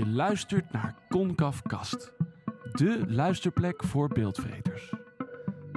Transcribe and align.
Je 0.00 0.06
luistert 0.06 0.72
naar 0.72 0.94
Concaf 1.08 1.62
Kast, 1.62 2.12
de 2.72 3.04
luisterplek 3.08 3.84
voor 3.84 4.08
beeldvreters. 4.08 4.92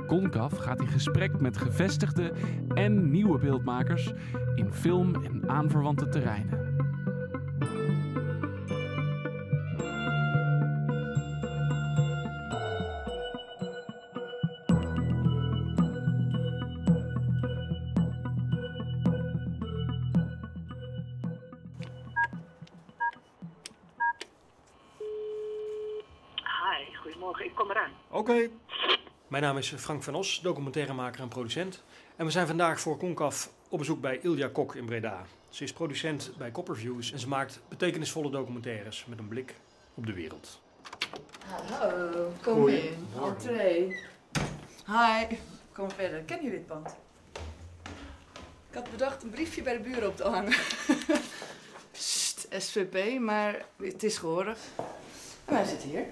Concaf 0.07 0.57
gaat 0.57 0.81
in 0.81 0.87
gesprek 0.87 1.39
met 1.39 1.57
gevestigde 1.57 2.33
en 2.73 3.11
nieuwe 3.11 3.39
beeldmakers 3.39 4.11
in 4.55 4.73
film 4.73 5.23
en 5.23 5.49
aanverwante 5.49 6.09
terreinen. 6.09 6.62
Naam 29.53 29.61
is 29.61 29.73
Frank 29.81 30.03
van 30.03 30.15
Os, 30.15 30.39
documentairemaker 30.41 31.21
en 31.21 31.27
producent. 31.27 31.83
En 32.15 32.25
we 32.25 32.31
zijn 32.31 32.47
vandaag 32.47 32.79
voor 32.79 32.97
Concaf 32.97 33.49
op 33.69 33.77
bezoek 33.77 34.01
bij 34.01 34.19
Ilja 34.21 34.47
Kok 34.47 34.75
in 34.75 34.85
Breda. 34.85 35.25
Ze 35.49 35.63
is 35.63 35.73
producent 35.73 36.33
bij 36.37 36.51
Copperviews 36.51 37.11
en 37.11 37.19
ze 37.19 37.27
maakt 37.27 37.61
betekenisvolle 37.67 38.31
documentaires 38.31 39.05
met 39.05 39.19
een 39.19 39.27
blik 39.27 39.55
op 39.93 40.05
de 40.05 40.13
wereld. 40.13 40.61
Hallo, 41.45 42.31
kom 42.41 42.53
Goeie 42.53 42.87
in. 42.87 43.07
Entree. 43.23 43.99
Hi. 44.85 45.37
Kom 45.71 45.91
verder. 45.91 46.19
Ken 46.19 46.43
je 46.43 46.49
dit 46.49 46.67
pand? 46.67 46.95
Ik 48.69 48.73
had 48.73 48.91
bedacht 48.91 49.23
een 49.23 49.29
briefje 49.29 49.61
bij 49.61 49.77
de 49.77 49.83
buren 49.83 50.07
op 50.07 50.15
te 50.15 50.23
hangen. 50.23 50.53
Sst, 51.91 52.47
SVP, 52.57 53.19
maar 53.19 53.65
het 53.77 54.03
is 54.03 54.17
gehoord. 54.17 54.57
En 55.45 55.53
wij 55.53 55.65
zitten 55.65 55.89
hier. 55.89 56.05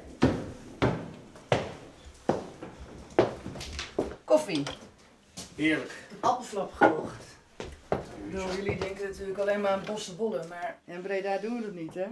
Koffie. 4.53 4.75
Heerlijk. 5.55 6.07
Appelflap 6.19 6.73
gekocht. 6.73 7.25
Ik 7.89 8.31
bedoel, 8.31 8.55
jullie 8.55 8.79
denken 8.79 9.07
natuurlijk 9.09 9.37
alleen 9.37 9.61
maar 9.61 9.71
aan 9.71 9.83
bosse 9.85 10.15
bollen, 10.15 10.47
maar 10.47 10.79
in 10.85 11.01
Breda 11.01 11.37
doen 11.37 11.55
we 11.55 11.61
dat 11.61 11.73
niet, 11.73 11.93
hè? 11.93 12.05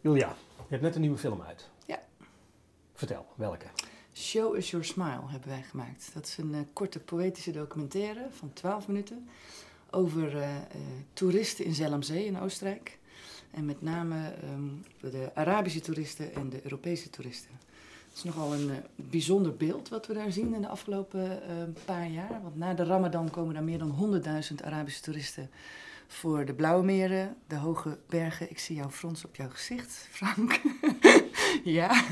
Ilja, 0.00 0.36
je 0.56 0.64
hebt 0.68 0.82
net 0.82 0.94
een 0.94 1.00
nieuwe 1.00 1.18
film 1.18 1.42
uit. 1.42 1.68
Ja. 1.86 2.02
Vertel, 2.94 3.26
welke? 3.34 3.66
Show 4.12 4.56
Us 4.56 4.70
Your 4.70 4.84
Smile 4.84 5.22
hebben 5.26 5.48
wij 5.48 5.62
gemaakt. 5.62 6.10
Dat 6.14 6.26
is 6.26 6.36
een 6.38 6.54
eh, 6.54 6.60
korte 6.72 7.00
poëtische 7.00 7.50
documentaire 7.50 8.26
van 8.30 8.52
12 8.52 8.86
minuten 8.88 9.28
over 9.90 10.36
eh, 10.36 10.56
eh, 10.56 10.62
toeristen 11.12 11.64
in 11.64 11.74
Zellamzee 11.74 12.24
in 12.24 12.38
Oostenrijk. 12.38 12.98
En 13.50 13.64
met 13.64 13.82
name 13.82 14.34
ehm, 14.42 15.10
de 15.12 15.30
Arabische 15.34 15.80
toeristen 15.80 16.34
en 16.34 16.48
de 16.48 16.60
Europese 16.62 17.10
toeristen. 17.10 17.65
Het 18.16 18.24
is 18.24 18.34
nogal 18.34 18.54
een 18.54 18.70
eh, 18.70 18.76
bijzonder 18.96 19.56
beeld 19.56 19.88
wat 19.88 20.06
we 20.06 20.14
daar 20.14 20.32
zien 20.32 20.54
in 20.54 20.60
de 20.60 20.68
afgelopen 20.68 21.42
eh, 21.42 21.56
paar 21.84 22.08
jaar. 22.08 22.42
Want 22.42 22.56
na 22.56 22.74
de 22.74 22.84
Ramadan 22.84 23.30
komen 23.30 23.54
daar 23.54 23.62
meer 23.62 23.78
dan 23.78 24.22
100.000 24.50 24.64
Arabische 24.64 25.02
toeristen 25.02 25.50
voor 26.06 26.44
de 26.44 26.54
blauwe 26.54 26.84
meren, 26.84 27.36
de 27.46 27.56
hoge 27.56 27.98
bergen. 28.08 28.50
Ik 28.50 28.58
zie 28.58 28.76
jouw 28.76 28.90
frons 28.90 29.24
op 29.24 29.36
jouw 29.36 29.48
gezicht, 29.48 30.08
Frank. 30.10 30.60
ja, 31.64 32.04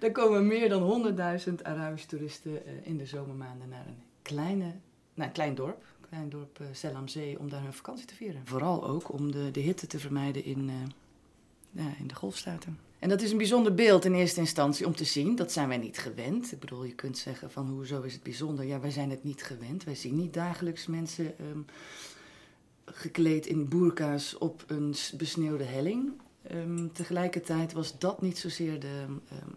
er 0.00 0.12
komen 0.12 0.46
meer 0.46 0.68
dan 0.68 1.14
100.000 1.48 1.54
Arabische 1.62 2.06
toeristen 2.06 2.66
eh, 2.66 2.72
in 2.82 2.96
de 2.98 3.06
zomermaanden 3.06 3.68
naar 3.68 3.86
een, 3.86 4.02
kleine, 4.22 4.72
naar 5.14 5.26
een 5.26 5.32
klein 5.32 5.54
dorp. 5.54 5.84
Een 6.00 6.08
klein 6.08 6.28
dorp 6.28 6.58
uh, 6.60 6.66
Zellamzee 6.72 7.38
om 7.38 7.48
daar 7.48 7.62
hun 7.62 7.72
vakantie 7.72 8.06
te 8.06 8.14
vieren. 8.14 8.40
Vooral 8.44 8.86
ook 8.86 9.12
om 9.12 9.32
de, 9.32 9.50
de 9.50 9.60
hitte 9.60 9.86
te 9.86 9.98
vermijden 9.98 10.44
in, 10.44 10.68
eh, 10.68 11.84
ja, 11.84 11.92
in 11.98 12.06
de 12.06 12.14
golfstaten. 12.14 12.78
En 13.04 13.10
dat 13.10 13.22
is 13.22 13.30
een 13.30 13.36
bijzonder 13.36 13.74
beeld 13.74 14.04
in 14.04 14.14
eerste 14.14 14.40
instantie 14.40 14.86
om 14.86 14.94
te 14.94 15.04
zien. 15.04 15.36
Dat 15.36 15.52
zijn 15.52 15.68
wij 15.68 15.76
niet 15.76 15.98
gewend. 15.98 16.52
Ik 16.52 16.60
bedoel, 16.60 16.84
je 16.84 16.94
kunt 16.94 17.18
zeggen 17.18 17.50
van 17.50 17.68
hoezo 17.68 18.02
is 18.02 18.12
het 18.12 18.22
bijzonder? 18.22 18.64
Ja, 18.64 18.80
wij 18.80 18.90
zijn 18.90 19.10
het 19.10 19.24
niet 19.24 19.42
gewend. 19.42 19.84
Wij 19.84 19.94
zien 19.94 20.16
niet 20.16 20.34
dagelijks 20.34 20.86
mensen 20.86 21.38
ehm, 21.38 21.58
gekleed 22.84 23.46
in 23.46 23.68
boerka's 23.68 24.38
op 24.38 24.64
een 24.66 24.94
besneeuwde 25.16 25.64
helling. 25.64 26.12
Ehm, 26.42 26.88
tegelijkertijd 26.92 27.72
was 27.72 27.98
dat 27.98 28.22
niet 28.22 28.38
zozeer 28.38 28.80
de, 28.80 29.04
ehm, 29.28 29.50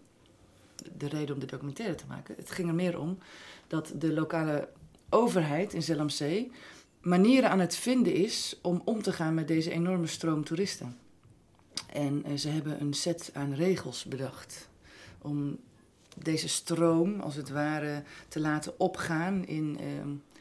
de 0.98 1.08
reden 1.08 1.34
om 1.34 1.40
de 1.40 1.46
documentaire 1.46 1.94
te 1.94 2.06
maken. 2.08 2.34
Het 2.36 2.50
ging 2.50 2.68
er 2.68 2.74
meer 2.74 2.98
om 2.98 3.18
dat 3.66 3.92
de 3.98 4.12
lokale 4.12 4.68
overheid 5.08 5.74
in 5.74 5.82
Zellamzee 5.82 6.50
manieren 7.00 7.50
aan 7.50 7.60
het 7.60 7.76
vinden 7.76 8.14
is 8.14 8.58
om 8.62 8.82
om 8.84 9.02
te 9.02 9.12
gaan 9.12 9.34
met 9.34 9.48
deze 9.48 9.70
enorme 9.70 10.06
stroom 10.06 10.44
toeristen. 10.44 10.96
En 11.86 12.24
eh, 12.24 12.36
ze 12.36 12.48
hebben 12.48 12.80
een 12.80 12.94
set 12.94 13.30
aan 13.32 13.54
regels 13.54 14.04
bedacht 14.04 14.68
om 15.22 15.58
deze 16.16 16.48
stroom, 16.48 17.20
als 17.20 17.34
het 17.34 17.48
ware, 17.48 18.02
te 18.28 18.40
laten 18.40 18.80
opgaan 18.80 19.46
in, 19.46 19.78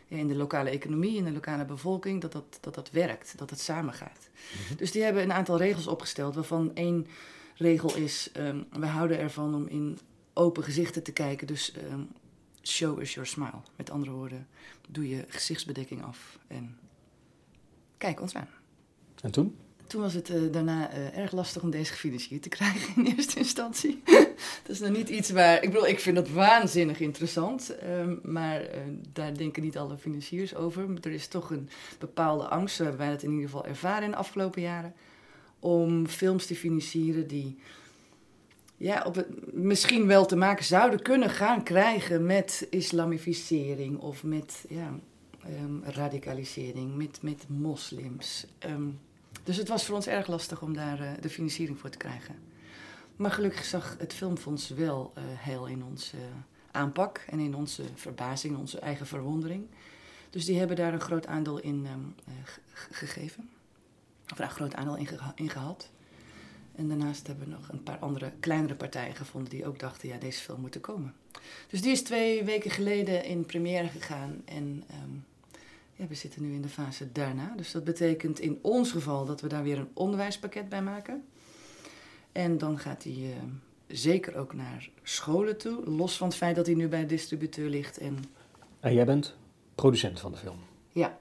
ja, 0.08 0.18
in 0.18 0.28
de 0.28 0.36
lokale 0.36 0.70
economie, 0.70 1.18
in 1.18 1.24
de 1.24 1.32
lokale 1.32 1.66
bevolking, 1.66 2.22
dat 2.22 2.32
dat, 2.32 2.58
dat 2.62 2.76
dat 2.76 2.92
werkt, 2.92 3.38
dat 3.38 3.50
het 3.50 3.60
samengaat. 3.60 4.30
Dus 4.78 4.92
die 4.92 5.04
hebben 5.04 5.24
een 5.24 5.34
aantal 5.34 5.58
regels 5.58 5.88
opgesteld, 5.88 6.36
waarvan 6.36 6.76
één 6.76 7.08
regel 7.56 7.96
is, 7.96 8.30
ehm, 8.34 8.64
we 8.72 8.86
houden 8.86 9.20
ervan 9.20 9.56
om 9.56 9.68
in 9.68 10.00
open 10.34 10.64
gezichten 10.64 11.04
te 11.04 11.12
kijken, 11.12 11.48
dus 11.48 11.72
ehm, 11.72 12.02
show 12.62 13.00
us 13.00 13.14
your 13.14 13.30
smile. 13.30 13.62
Met 13.76 13.90
andere 13.90 14.12
woorden, 14.12 14.48
doe 14.90 15.10
je 15.10 15.26
gezichtsbedekking 15.28 16.04
af 16.04 16.40
en 16.48 16.78
kijk 17.98 18.22
ons 18.22 18.36
aan. 18.36 18.50
En 19.22 19.32
toen? 19.32 19.58
Toen 19.88 20.02
was 20.02 20.14
het 20.14 20.30
eh, 20.30 20.42
daarna 20.52 20.92
eh, 20.92 21.18
erg 21.18 21.32
lastig 21.32 21.62
om 21.62 21.70
deze 21.70 21.92
gefinancierd 21.92 22.44
te 22.44 22.50
krijgen 22.50 22.94
in 22.96 23.14
eerste 23.16 23.38
instantie. 23.38 24.02
dat 24.64 24.70
is 24.76 24.80
nog 24.80 24.90
niet 24.92 25.10
iets 25.10 25.30
waar. 25.30 25.64
Ik 25.64 25.70
bedoel, 25.70 25.88
ik 25.88 26.00
vind 26.00 26.16
dat 26.16 26.30
waanzinnig 26.30 27.00
interessant. 27.00 27.76
ehm, 27.78 28.16
maar 28.24 28.62
eh, 28.62 28.82
daar 29.14 29.38
denken 29.38 29.64
niet 29.64 29.78
alle 29.78 29.98
financiers 29.98 30.56
over. 30.56 30.90
Maar 30.90 31.02
er 31.02 31.12
is 31.12 31.28
toch 31.28 31.52
een 31.52 31.70
bepaalde 32.00 32.48
angst, 32.48 32.78
hebben 32.78 32.98
wij 32.98 33.10
dat 33.10 33.24
in 33.24 33.32
ieder 33.32 33.46
geval 33.46 33.66
ervaren 33.66 34.04
in 34.04 34.12
de 34.12 34.18
afgelopen 34.18 34.62
jaren. 34.62 34.94
Om 35.60 36.08
films 36.08 36.46
te 36.46 36.56
financieren 36.56 37.28
die 37.28 37.58
ja, 38.78 39.04
op 39.06 39.16
het, 39.16 39.54
misschien 39.54 40.08
wel 40.08 40.26
te 40.26 40.36
maken 40.36 40.66
zouden 40.66 41.02
kunnen 41.02 41.30
gaan 41.30 41.64
krijgen 41.64 42.26
met 42.26 42.68
islamificering 42.70 43.98
of 44.00 44.24
met 44.24 44.66
ja, 44.70 45.00
ehm, 45.44 45.84
radicalisering, 45.84 46.96
met, 46.96 47.20
met 47.22 47.46
moslims. 47.48 48.46
Ehm, 48.60 48.90
dus 49.48 49.58
het 49.58 49.68
was 49.68 49.86
voor 49.86 49.96
ons 49.96 50.08
erg 50.08 50.28
lastig 50.28 50.62
om 50.62 50.74
daar 50.74 51.00
eh, 51.00 51.12
de 51.22 51.30
financiering 51.30 51.80
voor 51.80 51.90
te 51.90 51.98
krijgen. 51.98 52.36
Maar 53.16 53.32
gelukkig 53.32 53.66
zag 53.66 53.96
het 54.00 54.14
Filmfonds 54.14 54.70
wel 54.70 55.12
eh 55.16 55.24
heil 55.26 55.66
in 55.66 55.84
onze 55.84 56.18
aanpak 56.72 57.18
en 57.30 57.40
in 57.40 57.56
onze 57.56 57.84
verbazing, 57.96 58.58
onze 58.58 58.80
eigen 58.80 59.08
verwondering. 59.08 59.66
Dus 60.30 60.46
die 60.46 60.58
hebben 60.58 60.76
daar 60.76 60.94
een 60.94 61.00
groot 61.02 61.28
aandeel 61.28 61.60
in 61.60 61.86
ehm, 61.86 62.00
eh, 62.26 62.34
ge- 62.44 62.62
ge- 62.74 62.94
gegeven. 62.94 63.50
Of 64.32 64.40
een 64.40 64.50
groot 64.50 64.76
aandeel 64.76 64.98
in 65.36 65.50
gehad. 65.50 65.90
En 66.76 66.88
daarnaast 66.88 67.28
hebben 67.28 67.46
we 67.46 67.52
nog 67.52 67.70
een 67.70 67.84
paar 67.84 67.98
andere 68.00 68.32
kleinere 68.40 68.76
partijen 68.76 69.16
gevonden 69.16 69.50
die 69.50 69.66
ook 69.68 69.80
dachten, 69.80 70.08
ja, 70.10 70.18
deze 70.18 70.42
film 70.42 70.60
moet 70.62 70.76
er 70.76 70.82
komen. 70.82 71.14
Dus 71.70 71.82
die 71.82 71.92
is 71.92 72.04
twee 72.04 72.44
weken 72.44 72.72
geleden 72.72 73.24
in 73.26 73.46
première 73.46 73.88
gegaan 73.88 74.42
en 74.46 74.84
ehm, 74.88 75.10
ja, 75.98 76.08
we 76.08 76.16
zitten 76.16 76.42
nu 76.42 76.54
in 76.54 76.62
de 76.62 76.68
fase 76.70 77.12
daarna. 77.12 77.54
Dus 77.56 77.72
dat 77.72 77.84
betekent 77.84 78.40
in 78.40 78.60
ons 78.62 78.92
geval 78.92 79.26
dat 79.26 79.42
we 79.42 79.48
daar 79.48 79.64
weer 79.64 79.78
een 79.78 79.90
onderwijspakket 79.94 80.70
bij 80.70 80.82
maken. 80.82 81.24
En 82.32 82.58
dan 82.58 82.80
gaat 82.80 83.04
hij 83.04 83.14
eh, 83.14 83.44
zeker 83.88 84.36
ook 84.36 84.54
naar 84.54 84.90
scholen 85.04 85.58
toe, 85.58 85.90
los 85.90 86.18
van 86.18 86.28
het 86.28 86.38
feit 86.38 86.56
dat 86.56 86.66
hij 86.66 86.76
nu 86.76 86.88
bij 86.88 87.00
de 87.00 87.06
distributeur 87.06 87.70
ligt. 87.70 87.98
En 87.98 88.18
En 88.80 88.94
jij 88.94 89.06
bent 89.06 89.36
producent 89.76 90.20
van 90.20 90.32
de 90.32 90.38
film. 90.38 90.60
ja, 90.92 91.18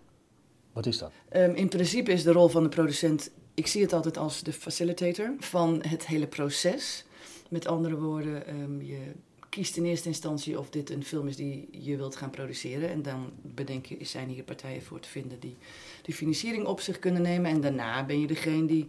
Wat 0.72 0.86
is 0.86 0.98
dat? 0.98 1.12
Ehm, 1.28 1.50
in 1.54 1.68
principe 1.68 2.12
is 2.12 2.22
de 2.22 2.32
rol 2.32 2.48
van 2.48 2.62
de 2.62 2.68
producent, 2.68 3.30
ik 3.54 3.66
zie 3.66 3.82
het 3.82 3.92
altijd 3.92 4.16
als 4.16 4.42
de 4.42 4.52
facilitator 4.52 5.34
van 5.38 5.82
het 5.88 6.06
hele 6.06 6.26
proces. 6.26 7.04
Met 7.48 7.66
andere 7.66 7.96
woorden, 7.96 8.46
ehm, 8.46 8.80
je 8.80 9.12
kiest 9.56 9.76
in 9.76 9.84
eerste 9.84 10.08
instantie 10.08 10.58
of 10.58 10.70
dit 10.70 10.90
een 10.90 11.04
film 11.04 11.26
is 11.28 11.36
die 11.36 11.68
je 11.70 11.96
wilt 11.96 12.16
gaan 12.16 12.30
produceren. 12.30 12.90
En 12.90 13.02
dan 13.02 13.30
bedenk 13.42 13.86
je, 13.86 14.04
zijn 14.04 14.28
hier 14.28 14.42
partijen 14.42 14.82
voor 14.82 15.00
te 15.00 15.08
vinden 15.08 15.40
die 15.40 15.56
die 16.02 16.14
financiering 16.14 16.66
op 16.66 16.80
zich 16.80 16.98
kunnen 16.98 17.22
nemen. 17.22 17.50
En 17.50 17.60
daarna 17.60 18.04
ben 18.04 18.20
je 18.20 18.26
degene 18.26 18.66
die 18.66 18.86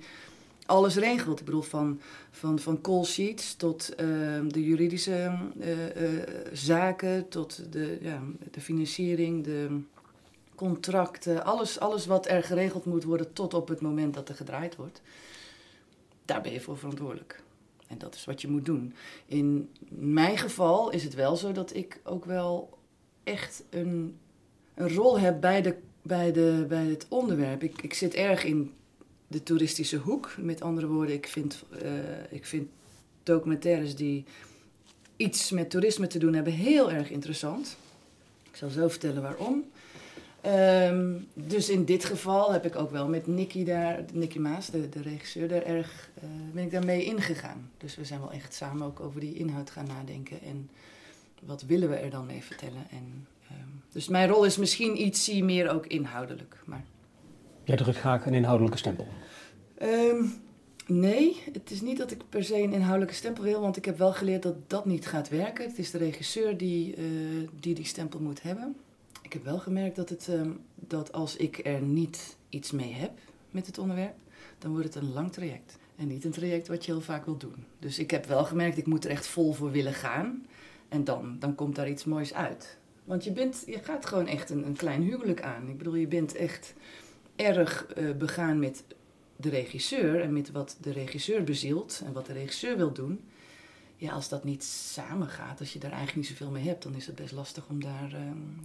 alles 0.66 0.96
regelt. 0.96 1.40
Ik 1.40 1.46
bedoel, 1.46 1.62
van, 1.62 2.00
van, 2.31 2.60
van 2.60 2.81
call 2.81 3.04
sheets 3.04 3.56
tot 3.56 3.96
ehm, 3.96 4.48
de 4.48 4.64
juridische 4.64 5.38
eh, 5.60 6.04
eh, 6.04 6.28
zaken, 6.54 7.30
tot 7.30 7.72
de, 7.72 7.98
ja, 8.02 8.24
de 8.52 8.62
financiering, 8.62 9.44
de 9.44 9.80
contracten, 10.56 11.46
alles, 11.46 11.80
alles 11.80 12.06
wat 12.06 12.28
er 12.28 12.44
geregeld 12.44 12.86
moet 12.86 13.04
worden 13.04 13.34
tot 13.34 13.54
op 13.54 13.68
het 13.68 13.81
moment 13.81 14.14
dat 14.14 14.30
er 14.30 14.36
gedraaid 14.36 14.75
wordt. 14.75 15.02
Daar 16.25 16.42
ben 16.42 16.52
je 16.52 16.62
voor 16.62 16.78
verantwoordelijk. 16.78 17.46
En 17.88 17.98
dat 17.98 18.16
is 18.16 18.25
wat 18.25 18.42
je 18.42 18.48
moet 18.48 18.66
doen. 18.66 18.94
In 19.25 19.69
mijn 19.89 20.38
geval 20.38 20.89
is 20.89 21.04
het 21.04 21.13
wel 21.13 21.36
zo 21.36 21.51
dat 21.51 21.75
ik 21.75 22.00
ook 22.04 22.25
wel 22.25 22.78
echt 23.24 23.63
een, 23.69 24.18
een 24.74 24.94
rol 24.94 25.19
heb 25.19 25.42
bij, 25.42 25.62
de, 25.62 25.78
bij, 26.01 26.31
de, 26.31 26.66
bij 26.68 26.86
het 26.86 27.06
onderwerp. 27.10 27.63
Ik, 27.63 27.81
ik 27.81 27.94
zit 27.94 28.13
erg 28.13 28.44
in 28.44 28.74
de 29.28 29.44
toeristische 29.44 29.98
hoek. 29.98 30.36
Met 30.38 30.62
andere 30.62 30.88
woorden, 30.88 31.16
ik 31.16 31.28
vind, 31.28 31.63
eh, 31.81 32.31
ik 32.31 32.45
vind 32.45 32.69
documentaires 33.24 33.95
die 33.95 34.25
iets 35.16 35.51
met 35.51 35.69
toerisme 35.69 36.07
te 36.07 36.19
doen 36.19 36.33
hebben 36.33 36.54
heel 36.54 36.92
erg 36.92 37.10
interessant. 37.10 37.78
Ik 38.50 38.56
zal 38.56 38.69
zo 38.69 38.88
vertellen 38.88 39.22
waarom. 39.22 39.63
Ehm, 40.47 41.13
dus 41.33 41.69
in 41.69 41.85
dit 41.85 42.05
geval 42.05 42.51
heb 42.51 42.65
ik 42.65 42.75
ook 42.75 42.91
wel 42.91 43.07
met 43.07 43.27
Nicky 43.27 43.63
daar, 43.63 44.03
Nicky 44.13 44.39
Maas, 44.39 44.69
de, 44.69 44.89
de 44.89 45.01
regisseur, 45.01 45.47
daar 45.47 45.63
erg, 45.63 46.09
uh, 46.23 46.29
ben 46.53 46.63
ik 46.63 46.71
daarmee 46.71 47.03
ingegaan. 47.03 47.69
Dus 47.77 47.95
we 47.95 48.05
zijn 48.05 48.19
wel 48.19 48.31
echt 48.31 48.53
samen 48.53 48.88
ook 48.88 48.99
over 48.99 49.19
die 49.19 49.33
inhoud 49.33 49.69
gaan 49.69 49.88
nadenken 49.88 50.41
en 50.41 50.69
wat 51.45 51.61
willen 51.61 51.89
we 51.89 51.95
er 51.95 52.09
dan 52.09 52.25
mee 52.25 52.44
vertellen. 52.44 52.85
En, 52.89 53.27
ehm, 53.49 53.67
dus 53.91 54.07
mijn 54.07 54.29
rol 54.29 54.44
is 54.44 54.57
misschien 54.57 55.01
iets 55.01 55.31
meer 55.31 55.69
ook 55.69 55.85
inhoudelijk. 55.85 56.61
Maar... 56.65 56.83
Jij 57.63 57.75
drukt 57.75 57.97
graag 57.97 58.25
een 58.25 58.33
inhoudelijke 58.33 58.77
stempel? 58.77 59.07
Ehm, 59.77 60.25
nee, 60.85 61.44
het 61.53 61.71
is 61.71 61.81
niet 61.81 61.97
dat 61.97 62.11
ik 62.11 62.21
per 62.29 62.44
se 62.44 62.61
een 62.61 62.73
inhoudelijke 62.73 63.15
stempel 63.15 63.44
wil, 63.44 63.61
want 63.61 63.77
ik 63.77 63.85
heb 63.85 63.97
wel 63.97 64.13
geleerd 64.13 64.44
dat 64.44 64.69
dat 64.69 64.85
niet 64.85 65.07
gaat 65.07 65.29
werken. 65.29 65.67
Het 65.67 65.77
is 65.77 65.91
de 65.91 65.97
regisseur 65.97 66.57
die 66.57 66.95
uh, 66.97 67.47
die, 67.59 67.75
die 67.75 67.85
stempel 67.85 68.19
moet 68.19 68.41
hebben. 68.41 68.75
Ik 69.27 69.33
heb 69.33 69.44
wel 69.44 69.59
gemerkt 69.59 69.95
dat, 69.95 70.09
het, 70.09 70.27
ehm, 70.29 70.51
dat 70.75 71.12
als 71.12 71.35
ik 71.35 71.59
er 71.63 71.81
niet 71.81 72.38
iets 72.50 72.71
mee 72.71 72.94
heb 72.94 73.12
met 73.51 73.65
het 73.65 73.77
onderwerp, 73.77 74.15
dan 74.57 74.71
wordt 74.71 74.94
het 74.94 75.03
een 75.03 75.13
lang 75.13 75.31
traject. 75.31 75.77
En 75.95 76.07
niet 76.07 76.25
een 76.25 76.31
traject 76.31 76.68
wat 76.68 76.85
je 76.85 76.91
heel 76.91 77.01
vaak 77.01 77.25
wil 77.25 77.38
doen. 77.38 77.65
Dus 77.79 78.00
ik 78.00 78.12
heb 78.12 78.25
wel 78.25 78.45
gemerkt, 78.45 78.77
ik 78.77 78.85
moet 78.85 79.06
er 79.06 79.12
echt 79.12 79.27
vol 79.27 79.53
voor 79.53 79.71
willen 79.71 79.94
gaan. 79.94 80.45
En 80.89 81.03
dan, 81.03 81.39
dan 81.39 81.56
komt 81.56 81.75
daar 81.75 81.89
iets 81.89 82.03
moois 82.03 82.33
uit. 82.33 82.77
Want 83.03 83.24
je, 83.24 83.31
bent, 83.31 83.63
je 83.65 83.79
gaat 83.83 84.06
gewoon 84.06 84.27
echt 84.27 84.50
een, 84.50 84.65
een 84.65 84.75
klein 84.75 85.01
huwelijk 85.01 85.41
aan. 85.41 85.69
Ik 85.69 85.77
bedoel, 85.77 85.95
je 85.95 86.07
bent 86.07 86.35
echt 86.35 86.73
erg 87.35 87.88
uh, 87.97 88.15
begaan 88.15 88.59
met 88.59 88.83
de 89.35 89.50
regisseur 89.50 90.21
en 90.21 90.33
met 90.33 90.51
wat 90.51 90.77
de 90.81 90.91
regisseur 90.91 91.44
bezielt 91.44 92.01
en 92.06 92.13
wat 92.13 92.25
de 92.25 92.33
regisseur 92.33 92.77
wil 92.77 92.94
doen. 92.94 93.23
Ja, 93.99 94.11
als 94.11 94.29
dat 94.29 94.44
niet 94.44 94.63
samengaat, 94.63 95.59
als 95.59 95.73
je 95.73 95.79
daar 95.79 95.91
eigenlijk 95.91 96.27
niet 96.27 96.38
zoveel 96.38 96.51
mee 96.51 96.67
hebt, 96.67 96.83
dan 96.83 96.95
is 96.95 97.05
het 97.05 97.15
best 97.15 97.31
lastig 97.31 97.67
om 97.69 97.83
daar 97.83 98.11
uh, 98.13 98.19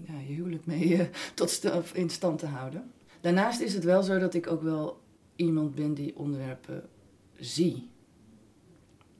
ja, 0.06 0.18
je 0.26 0.34
huwelijk 0.34 0.66
mee 0.66 0.88
uh, 0.88 1.00
tot 1.34 1.64
in 1.92 2.10
stand 2.10 2.38
te 2.38 2.46
houden. 2.46 2.92
Daarnaast 3.20 3.60
is 3.60 3.74
het 3.74 3.84
wel 3.84 4.02
zo 4.02 4.18
dat 4.18 4.34
ik 4.34 4.50
ook 4.50 4.62
wel 4.62 5.00
iemand 5.36 5.74
ben 5.74 5.94
die 5.94 6.16
onderwerpen 6.16 6.88
zie. 7.36 7.90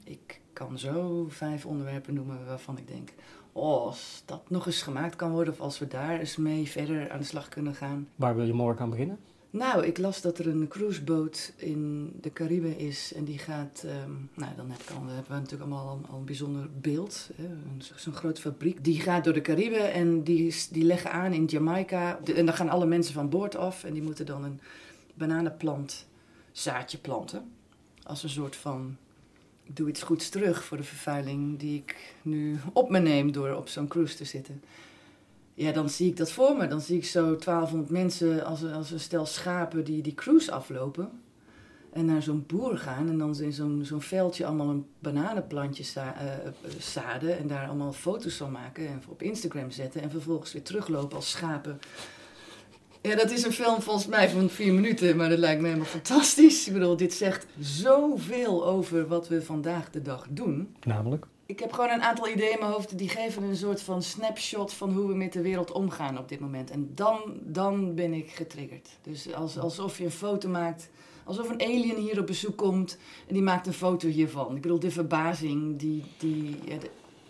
Ik 0.04 0.40
kan 0.52 0.78
zo 0.78 1.26
vijf 1.28 1.66
onderwerpen 1.66 2.14
noemen 2.14 2.46
waarvan 2.46 2.78
ik 2.78 2.88
denk, 2.88 3.14
oh, 3.52 3.84
als 3.84 4.22
dat 4.26 4.50
nog 4.50 4.66
eens 4.66 4.82
gemaakt 4.82 5.16
kan 5.16 5.30
worden 5.30 5.52
of 5.52 5.60
als 5.60 5.78
we 5.78 5.86
daar 5.86 6.18
eens 6.18 6.36
mee 6.36 6.68
verder 6.68 7.10
aan 7.10 7.18
de 7.18 7.24
slag 7.24 7.48
kunnen 7.48 7.74
gaan. 7.74 8.08
Waar 8.16 8.36
wil 8.36 8.46
je 8.46 8.52
morgen 8.52 8.82
aan 8.82 8.90
beginnen? 8.90 9.18
Nou, 9.52 9.87
ik 9.87 9.99
las 9.99 10.20
dat 10.20 10.38
er 10.38 10.46
een 10.46 10.69
cruiseboot 10.69 11.52
in 11.56 12.12
de 12.20 12.32
Cariben 12.32 12.78
is 12.78 13.12
en 13.14 13.25
die 13.25 13.38
gaat. 13.38 13.84
Um, 13.87 14.31
nou, 14.34 14.54
dan 14.56 14.70
heb 14.70 14.81
ik 14.81 14.88
hebben 14.88 15.25
we 15.28 15.34
natuurlijk 15.34 15.62
allemaal 15.62 15.88
al, 15.88 16.00
al 16.10 16.19
een 16.19 16.25
bijzonder 16.25 16.69
beeld. 16.81 17.31
Zo'n 17.96 18.14
grote 18.14 18.40
fabriek. 18.40 18.84
Die 18.84 19.00
gaat 19.00 19.25
door 19.25 19.32
de 19.32 19.40
Cariben 19.40 19.93
en 19.93 20.22
die, 20.22 20.54
die 20.70 20.84
leggen 20.84 21.12
aan 21.12 21.32
in 21.32 21.44
Jamaica. 21.44 22.20
en 22.34 22.46
dan 22.46 22.54
gaan 22.54 22.69
alle 22.69 22.87
mensen 22.87 23.14
van 23.14 23.28
boord 23.28 23.56
af 23.56 23.84
en 23.84 23.93
die 23.93 24.02
moeten 24.02 24.26
dan 24.26 24.44
een 24.44 24.60
bananenplant 25.14 26.06
zaadje 26.52 26.98
planten. 26.98 27.50
Als 28.02 28.22
een 28.22 28.31
soort 28.31 28.56
van. 28.56 28.96
Doe 29.66 29.88
iets 29.88 30.02
goeds 30.02 30.28
terug 30.28 30.64
voor 30.64 30.76
de 30.76 30.82
vervuiling 30.82 31.58
die 31.58 31.78
ik 31.78 32.14
nu 32.22 32.58
op 32.72 32.90
me 32.90 32.98
neem 32.98 33.32
door 33.32 33.55
op 33.55 33.69
zo'n 33.69 33.88
cruise 33.88 34.16
te 34.16 34.25
zitten 34.25 34.62
ja, 35.54 35.72
dan 35.72 35.88
zie 35.88 36.08
ik 36.08 36.16
dat 36.16 36.32
voor 36.32 36.56
me. 36.56 36.66
Dan 36.66 36.81
zie 36.81 36.96
ik 36.96 37.04
zo 37.04 37.37
1200 37.37 37.90
mensen 37.90 38.44
als, 38.44 38.64
als 38.64 38.90
een 38.90 39.00
stel 39.00 39.26
schapen 39.26 39.84
die 39.84 40.02
die 40.02 40.14
cruise 40.14 40.52
aflopen. 40.52 41.10
En 41.93 42.04
naar 42.04 42.22
zo'n 42.22 42.44
boer 42.46 42.78
gaan 42.78 43.08
en 43.08 43.19
dan 43.19 43.40
in 43.40 43.52
zo'n 43.52 43.81
zo'n 43.84 44.02
veldje 44.02 44.46
allemaal 44.46 44.69
een 44.69 44.87
bananenplantje 44.99 45.82
za 45.82 46.14
uh, 46.22 46.52
zaden. 46.78 47.38
En 47.38 47.46
daar 47.46 47.66
allemaal 47.66 47.93
foto's 47.93 48.37
van 48.37 48.52
maken 48.52 48.87
en 48.87 49.02
op 49.08 49.22
Instagram 49.22 49.70
zetten. 49.70 50.02
En 50.02 50.10
vervolgens 50.10 50.52
weer 50.52 50.62
teruglopen 50.62 51.16
als 51.16 51.31
schapen. 51.31 51.78
Ja, 53.02 53.16
dat 53.16 53.31
is 53.31 53.44
een 53.44 53.52
film 53.52 53.82
volgens 53.82 54.06
mij 54.06 54.31
van 54.31 54.50
vier 54.50 54.72
minuten, 54.72 55.16
maar 55.16 55.28
dat 55.28 55.38
lijkt 55.38 55.60
me 55.60 55.66
helemaal 55.66 55.88
fantastisch. 55.88 56.66
Ik 56.66 56.72
bedoel, 56.72 56.96
dit 56.96 57.12
zegt 57.12 57.46
zoveel 57.60 58.66
over 58.66 59.06
wat 59.06 59.28
we 59.28 59.43
vandaag 59.43 59.90
de 59.90 60.02
dag 60.02 60.26
doen. 60.31 60.76
Namelijk? 60.82 61.26
Ik 61.46 61.60
heb 61.60 61.72
gewoon 61.72 61.90
een 61.90 62.02
aantal 62.02 62.28
ideeën 62.28 62.52
in 62.52 62.58
mijn 62.58 62.72
hoofd 62.72 62.98
die 62.98 63.08
geven 63.08 63.42
een 63.42 63.56
soort 63.56 63.82
van 63.82 64.02
snapshot 64.02 64.72
van 64.72 64.92
hoe 64.92 65.06
we 65.06 65.14
met 65.14 65.32
de 65.32 65.42
wereld 65.42 65.72
omgaan 65.72 66.18
op 66.18 66.28
dit 66.28 66.40
moment. 66.40 66.70
En 66.70 66.90
dan, 66.94 67.20
dan 67.40 67.94
ben 67.94 68.12
ik 68.12 68.30
getriggerd. 68.30 68.88
Dus 69.02 69.34
als, 69.34 69.58
alsof 69.58 69.98
je 69.98 70.04
een 70.04 70.10
foto 70.10 70.48
maakt, 70.48 70.90
alsof 71.24 71.50
een 71.50 71.62
alien 71.62 71.96
hier 71.96 72.20
op 72.20 72.26
bezoek 72.26 72.56
komt 72.56 72.98
en 73.26 73.34
die 73.34 73.42
maakt 73.42 73.66
een 73.66 73.72
foto 73.72 74.08
hiervan. 74.08 74.56
Ik 74.56 74.62
bedoel, 74.62 74.78
de 74.78 74.90
verbazing 74.90 75.78
die, 75.78 76.04
die, 76.18 76.56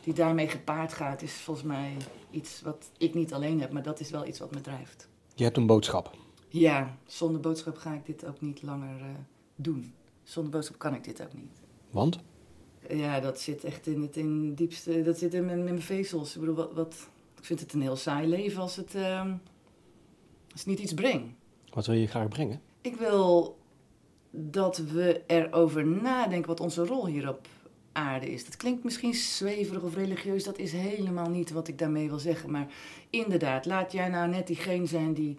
die 0.05 0.15
daarmee 0.15 0.49
gepaard 0.49 0.93
gaat, 0.93 1.23
is 1.23 1.33
volgens 1.33 1.67
mij 1.67 1.97
iets 2.31 2.61
wat 2.61 2.91
ik 2.99 3.15
niet 3.15 3.33
alleen 3.33 3.61
heb, 3.61 3.73
maar 3.73 3.83
dat 3.83 4.01
is 4.01 4.11
wel 4.11 4.27
iets 4.27 4.39
wat 4.39 4.51
me 4.51 4.61
drijft. 4.61 5.09
Je 5.35 5.45
hebt 5.45 5.57
een 5.57 5.67
boodschap. 5.67 6.17
Ja, 6.49 6.97
zonder 7.07 7.41
boodschap 7.41 7.77
ga 7.77 7.93
ik 7.93 8.07
dit 8.07 8.27
ook 8.27 8.41
niet 8.41 8.63
langer 8.63 9.01
uh, 9.01 9.07
doen. 9.57 9.95
Zonder 10.23 10.53
boodschap 10.53 10.79
kan 10.79 10.95
ik 10.95 11.05
dit 11.05 11.23
ook 11.23 11.33
niet. 11.33 11.61
Want? 11.91 12.19
Ja, 12.89 13.21
dat 13.21 13.41
zit 13.41 13.65
echt 13.65 13.87
in 13.87 14.03
het 14.03 14.17
in 14.17 14.55
diepste. 14.55 15.03
Dat 15.03 15.19
zit 15.19 15.35
in 15.35 15.45
mijn, 15.45 15.59
in 15.59 15.65
mijn 15.65 15.83
vezels. 15.83 16.35
Ik 16.35 16.41
bedoel, 16.41 16.55
wat, 16.55 16.73
wat, 16.73 16.95
ik 17.39 17.45
vind 17.45 17.61
het 17.61 17.73
een 17.73 17.83
heel 17.83 17.97
saai 17.97 18.29
leven 18.29 18.61
als 18.61 18.77
het, 18.77 18.95
uh, 18.95 19.21
als 20.51 20.61
het 20.61 20.67
niet 20.67 20.79
iets 20.79 20.95
brengt. 20.95 21.35
Wat 21.71 21.87
wil 21.87 21.97
je 21.97 22.07
graag 22.07 22.29
brengen? 22.29 22.61
Ik 22.81 22.97
wil 22.97 23.57
dat 24.31 24.77
we 24.77 25.23
erover 25.27 25.87
nadenken 25.87 26.49
wat 26.49 26.61
onze 26.61 26.87
rol 26.87 27.07
hier 27.07 27.29
op 27.29 27.49
aarde 27.93 28.33
is. 28.33 28.45
Dat 28.45 28.57
klinkt 28.57 28.85
misschien 28.85 29.15
zweverig 29.15 29.83
of 29.83 29.95
religieus, 29.95 30.45
dat 30.45 30.59
is 30.59 30.73
helemaal 30.73 31.31
niet 31.31 31.51
wat 31.51 31.69
ik 31.69 31.79
daarmee 31.79 32.09
wil 32.09 32.19
zeggen. 32.19 32.51
Maar 32.51 32.67
inderdaad, 33.11 33.67
laat 33.67 33.93
jij 33.93 34.09
nou 34.09 34.29
net 34.29 34.47
diegene 34.47 34.87
zijn 34.87 35.15
die, 35.15 35.39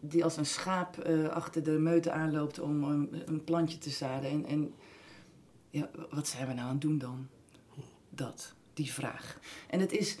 die 0.00 0.24
als 0.24 0.36
een 0.36 0.46
schaap 0.46 1.08
uh, 1.08 1.28
achter 1.28 1.62
de 1.62 1.70
meute 1.70 2.10
aanloopt 2.10 2.60
om 2.60 2.84
een, 2.84 3.22
een 3.26 3.44
plantje 3.44 3.78
te 3.78 3.90
zaden. 3.90 4.30
En, 4.30 4.46
en 4.46 4.74
ja, 5.70 5.90
wat 6.10 6.28
zijn 6.28 6.46
we 6.46 6.52
nou 6.52 6.66
aan 6.66 6.72
het 6.72 6.80
doen 6.80 6.98
dan? 6.98 7.28
Dat, 8.10 8.54
die 8.74 8.92
vraag. 8.92 9.38
En 9.68 9.80
het 9.80 9.92
is 9.92 10.18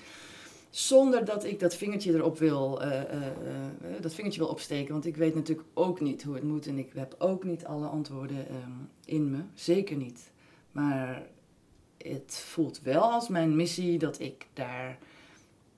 zonder 0.70 1.24
dat 1.24 1.44
ik 1.44 1.60
dat 1.60 1.74
vingertje 1.74 2.12
erop 2.12 2.38
wil, 2.38 2.82
uh, 2.82 2.86
uh, 2.88 3.00
uh, 3.02 4.00
dat 4.00 4.14
vingertje 4.14 4.40
wil 4.40 4.48
opsteken. 4.48 4.92
Want 4.92 5.06
ik 5.06 5.16
weet 5.16 5.34
natuurlijk 5.34 5.68
ook 5.74 6.00
niet 6.00 6.22
hoe 6.22 6.34
het 6.34 6.44
moet 6.44 6.66
en 6.66 6.78
ik 6.78 6.92
heb 6.94 7.14
ook 7.18 7.44
niet 7.44 7.64
alle 7.64 7.86
antwoorden 7.86 8.36
um, 8.36 8.88
in 9.04 9.30
me. 9.30 9.38
Zeker 9.54 9.96
niet. 9.96 10.30
Maar 10.72 11.26
het 11.98 12.44
voelt 12.46 12.80
wel 12.82 13.12
als 13.12 13.28
mijn 13.28 13.56
missie 13.56 13.98
dat 13.98 14.20
ik 14.20 14.46
daar 14.52 14.98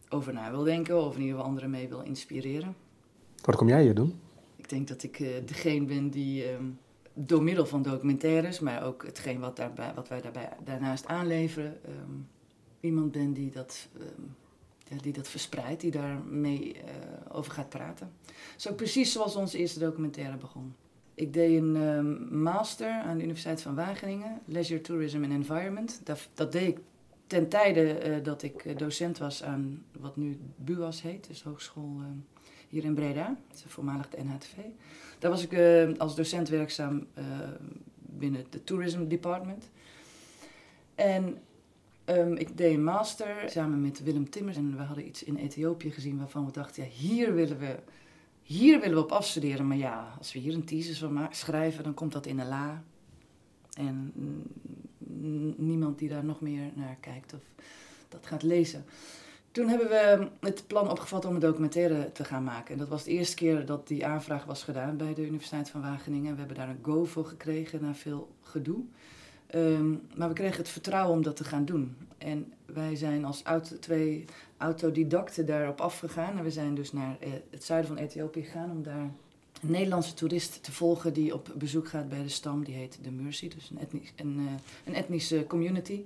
over 0.08 0.32
na 0.32 0.50
wil 0.50 0.62
denken 0.62 1.04
of 1.04 1.14
in 1.14 1.20
ieder 1.20 1.34
geval 1.34 1.48
anderen 1.48 1.70
mee 1.70 1.88
wil 1.88 2.00
inspireren. 2.00 2.76
Wat 3.42 3.56
kom 3.56 3.68
jij 3.68 3.82
hier 3.82 3.94
doen? 3.94 4.20
Ik 4.56 4.68
denk 4.68 4.88
dat 4.88 5.02
ik 5.02 5.18
degene 5.46 5.84
ben 5.84 6.10
die 6.10 6.52
um, 6.52 6.78
door 7.14 7.42
middel 7.42 7.66
van 7.66 7.82
documentaires, 7.82 8.60
maar 8.60 8.84
ook 8.84 9.04
hetgeen 9.06 9.40
wat, 9.40 9.56
daarbij, 9.56 9.92
wat 9.94 10.08
wij 10.08 10.20
daarbij, 10.20 10.48
daarnaast 10.64 11.06
aanleveren, 11.06 11.78
um, 11.88 12.28
iemand 12.80 13.12
ben 13.12 13.32
die 13.32 13.50
dat, 13.50 13.88
ja, 14.88 14.96
die 15.00 15.12
dat 15.12 15.28
verspreidt, 15.28 15.80
die 15.80 15.90
daarmee 15.90 16.74
uh, 16.74 16.82
over 17.36 17.52
gaat 17.52 17.68
praten. 17.68 18.12
Zo 18.56 18.74
precies 18.74 19.12
zoals 19.12 19.36
onze 19.36 19.58
eerste 19.58 19.78
documentaire 19.78 20.36
begon. 20.36 20.74
Ik 21.14 21.32
deed 21.32 21.62
een 21.62 21.76
um, 21.76 22.42
master 22.42 22.90
aan 22.90 23.16
de 23.16 23.22
Universiteit 23.22 23.62
van 23.62 23.74
Wageningen, 23.74 24.40
Leisure 24.44 24.80
Tourism 24.80 25.22
and 25.22 25.32
Environment. 25.32 26.00
Dat, 26.04 26.28
dat 26.34 26.52
deed 26.52 26.68
ik 26.68 26.78
ten 27.26 27.48
tijde 27.48 28.08
uh, 28.08 28.24
dat 28.24 28.42
ik 28.42 28.78
docent 28.78 29.18
was 29.18 29.42
aan 29.42 29.84
wat 30.00 30.16
nu 30.16 30.38
BUAS 30.56 31.02
heet, 31.02 31.26
dus 31.26 31.42
Hogeschool 31.42 32.00
hier 32.72 32.84
in 32.84 32.94
Breda, 32.94 33.36
voormalig 33.66 34.08
de 34.08 34.22
NHTV. 34.22 34.56
Daar 35.18 35.30
was 35.30 35.42
ik 35.42 35.52
uh, 35.52 35.98
als 35.98 36.14
docent 36.14 36.48
werkzaam 36.48 37.06
uh, 37.18 37.24
binnen 37.96 38.44
het 38.50 38.66
Tourism 38.66 39.06
Department. 39.06 39.70
En 40.94 41.38
um, 42.04 42.36
ik 42.36 42.56
deed 42.56 42.74
een 42.74 42.84
master 42.84 43.36
samen 43.46 43.80
met 43.80 44.02
Willem 44.02 44.30
Timmers. 44.30 44.56
En 44.56 44.76
we 44.76 44.82
hadden 44.82 45.06
iets 45.06 45.22
in 45.22 45.36
Ethiopië 45.36 45.90
gezien 45.90 46.18
waarvan 46.18 46.46
we 46.46 46.52
dachten, 46.52 46.82
ja, 46.82 46.88
hier 46.88 47.34
willen 47.34 47.58
we, 47.58 47.78
hier 48.42 48.80
willen 48.80 48.96
we 48.96 49.02
op 49.02 49.12
afstuderen. 49.12 49.66
Maar 49.66 49.76
ja, 49.76 50.14
als 50.18 50.32
we 50.32 50.38
hier 50.38 50.54
een 50.54 50.64
thesis 50.64 50.98
van 50.98 51.28
schrijven, 51.30 51.84
dan 51.84 51.94
komt 51.94 52.12
dat 52.12 52.26
in 52.26 52.38
een 52.38 52.48
la. 52.48 52.82
En 53.72 54.12
niemand 55.56 55.98
die 55.98 56.08
daar 56.08 56.24
nog 56.24 56.40
meer 56.40 56.70
naar 56.74 56.96
kijkt 57.00 57.34
of 57.34 57.42
dat 58.08 58.26
gaat 58.26 58.42
lezen. 58.42 58.84
Toen 59.52 59.68
hebben 59.68 59.88
we 59.88 60.28
het 60.40 60.64
plan 60.66 60.90
opgevat 60.90 61.24
om 61.24 61.34
een 61.34 61.40
documentaire 61.40 62.12
te 62.12 62.24
gaan 62.24 62.44
maken. 62.44 62.72
En 62.72 62.78
dat 62.78 62.88
was 62.88 63.04
de 63.04 63.10
eerste 63.10 63.36
keer 63.36 63.66
dat 63.66 63.88
die 63.88 64.06
aanvraag 64.06 64.44
was 64.44 64.62
gedaan 64.62 64.96
bij 64.96 65.14
de 65.14 65.26
Universiteit 65.26 65.70
van 65.70 65.80
Wageningen. 65.80 66.32
We 66.32 66.38
hebben 66.38 66.56
daar 66.56 66.68
een 66.68 66.78
go 66.82 67.04
voor 67.04 67.24
gekregen 67.24 67.82
na 67.82 67.94
veel 67.94 68.28
gedoe. 68.42 68.80
Um, 69.54 70.02
maar 70.14 70.28
we 70.28 70.34
kregen 70.34 70.56
het 70.56 70.68
vertrouwen 70.68 71.16
om 71.16 71.22
dat 71.22 71.36
te 71.36 71.44
gaan 71.44 71.64
doen. 71.64 71.96
En 72.18 72.52
wij 72.66 72.96
zijn 72.96 73.24
als 73.24 73.42
twee 73.80 74.24
autodidacten 74.56 75.46
daarop 75.46 75.80
afgegaan. 75.80 76.38
En 76.38 76.44
we 76.44 76.50
zijn 76.50 76.74
dus 76.74 76.92
naar 76.92 77.16
eh, 77.20 77.30
het 77.50 77.64
zuiden 77.64 77.88
van 77.88 78.04
Ethiopië 78.04 78.42
gegaan 78.42 78.70
om 78.70 78.82
daar 78.82 79.10
een 79.62 79.70
Nederlandse 79.70 80.14
toerist 80.14 80.62
te 80.62 80.72
volgen 80.72 81.12
die 81.12 81.34
op 81.34 81.52
bezoek 81.54 81.88
gaat 81.88 82.08
bij 82.08 82.22
de 82.22 82.28
stam. 82.28 82.64
Die 82.64 82.74
heet 82.74 82.98
de 83.02 83.10
Mercy, 83.10 83.48
dus 83.48 83.70
een, 83.70 83.78
etnisch, 83.78 84.12
uh, 84.24 84.52
een 84.84 84.94
etnische 84.94 85.44
community. 85.46 86.02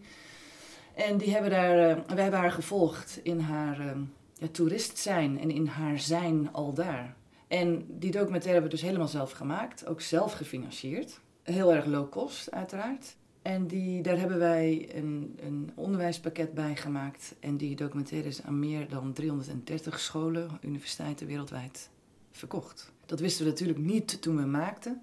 En 0.96 1.16
die 1.16 1.30
hebben 1.30 1.50
daar, 1.50 1.98
uh, 1.98 2.04
wij 2.06 2.22
hebben 2.22 2.40
haar 2.40 2.52
gevolgd 2.52 3.20
in 3.22 3.40
haar 3.40 3.80
uh, 3.80 3.92
ja, 4.34 4.46
toerist 4.48 4.98
zijn 4.98 5.40
en 5.40 5.50
in 5.50 5.66
haar 5.66 5.98
zijn 5.98 6.52
al 6.52 6.72
daar. 6.72 7.16
En 7.48 7.86
die 7.88 8.10
documentaire 8.10 8.52
hebben 8.52 8.70
we 8.70 8.76
dus 8.76 8.86
helemaal 8.86 9.08
zelf 9.08 9.32
gemaakt, 9.32 9.86
ook 9.86 10.00
zelf 10.00 10.32
gefinancierd. 10.32 11.20
Heel 11.42 11.74
erg 11.74 11.84
low 11.84 12.10
cost, 12.10 12.50
uiteraard. 12.50 13.16
En 13.42 13.66
die, 13.66 14.02
daar 14.02 14.18
hebben 14.18 14.38
wij 14.38 14.88
een, 14.94 15.38
een 15.40 15.70
onderwijspakket 15.74 16.54
bij 16.54 16.76
gemaakt. 16.76 17.34
En 17.40 17.56
die 17.56 17.76
documentaire 17.76 18.28
is 18.28 18.42
aan 18.42 18.58
meer 18.58 18.88
dan 18.88 19.12
330 19.12 20.00
scholen, 20.00 20.58
universiteiten 20.60 21.26
wereldwijd 21.26 21.90
verkocht. 22.30 22.92
Dat 23.06 23.20
wisten 23.20 23.44
we 23.44 23.50
natuurlijk 23.50 23.78
niet 23.78 24.22
toen 24.22 24.36
we 24.36 24.44
maakten. 24.44 25.02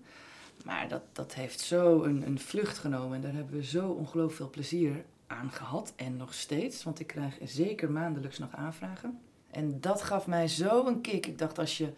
Maar 0.66 0.88
dat, 0.88 1.02
dat 1.12 1.34
heeft 1.34 1.60
zo 1.60 2.04
een, 2.04 2.28
een 2.28 2.40
vlucht 2.40 2.78
genomen. 2.78 3.16
En 3.16 3.22
daar 3.22 3.34
hebben 3.34 3.56
we 3.56 3.64
zo 3.64 3.90
ongelooflijk 3.90 4.36
veel 4.36 4.50
plezier 4.50 5.04
aan 5.34 5.52
gehad. 5.52 5.94
En 5.96 6.18
nog 6.18 6.34
steeds, 6.34 6.84
want 6.84 7.00
ik 7.00 7.08
krijg 7.08 7.38
zeker 7.44 7.92
maandelijks 7.92 8.38
nog 8.38 8.56
aanvragen. 8.56 9.20
En 9.52 9.82
dat 9.82 10.02
gaf 10.02 10.28
mij 10.28 10.48
zo 10.48 10.86
een 10.86 11.02
kick. 11.02 11.26
Ik 11.26 11.38
dacht, 11.38 11.60
als 11.60 11.78
je 11.78 11.90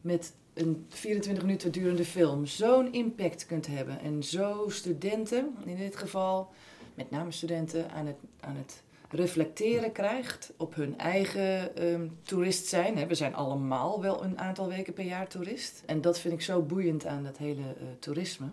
met 0.00 0.32
een 0.54 0.86
24 0.88 1.44
minuten 1.44 1.72
durende 1.72 2.04
film 2.04 2.46
zo'n 2.46 2.92
impact 2.92 3.46
kunt 3.46 3.66
hebben. 3.66 4.00
En 4.00 4.22
zo 4.22 4.68
studenten, 4.68 5.54
in 5.64 5.76
dit 5.76 5.96
geval 5.96 6.52
met 6.94 7.10
name 7.10 7.32
studenten, 7.32 7.90
aan 7.90 8.06
het, 8.06 8.16
aan 8.40 8.56
het 8.56 8.82
reflecteren 9.10 9.92
krijgt 9.92 10.52
op 10.56 10.74
hun 10.74 10.98
eigen 10.98 11.84
um, 11.92 12.18
toerist 12.22 12.66
zijn. 12.66 13.08
We 13.08 13.14
zijn 13.14 13.34
allemaal 13.34 14.00
wel 14.00 14.24
een 14.24 14.38
aantal 14.38 14.68
weken 14.68 14.92
per 14.92 15.04
jaar 15.04 15.28
toerist. 15.28 15.82
En 15.86 16.00
dat 16.00 16.18
vind 16.18 16.34
ik 16.34 16.42
zo 16.42 16.62
boeiend 16.62 17.06
aan 17.06 17.24
dat 17.24 17.36
hele 17.36 17.60
uh, 17.60 17.86
toerisme. 17.98 18.46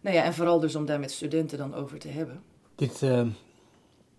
Nou 0.00 0.16
ja, 0.16 0.24
en 0.24 0.34
vooral 0.34 0.60
dus 0.60 0.74
om 0.74 0.86
daar 0.86 1.00
met 1.00 1.10
studenten 1.10 1.58
dan 1.58 1.74
over 1.74 1.98
te 1.98 2.08
hebben. 2.08 2.42
Dit 2.76 3.02
uh, 3.02 3.26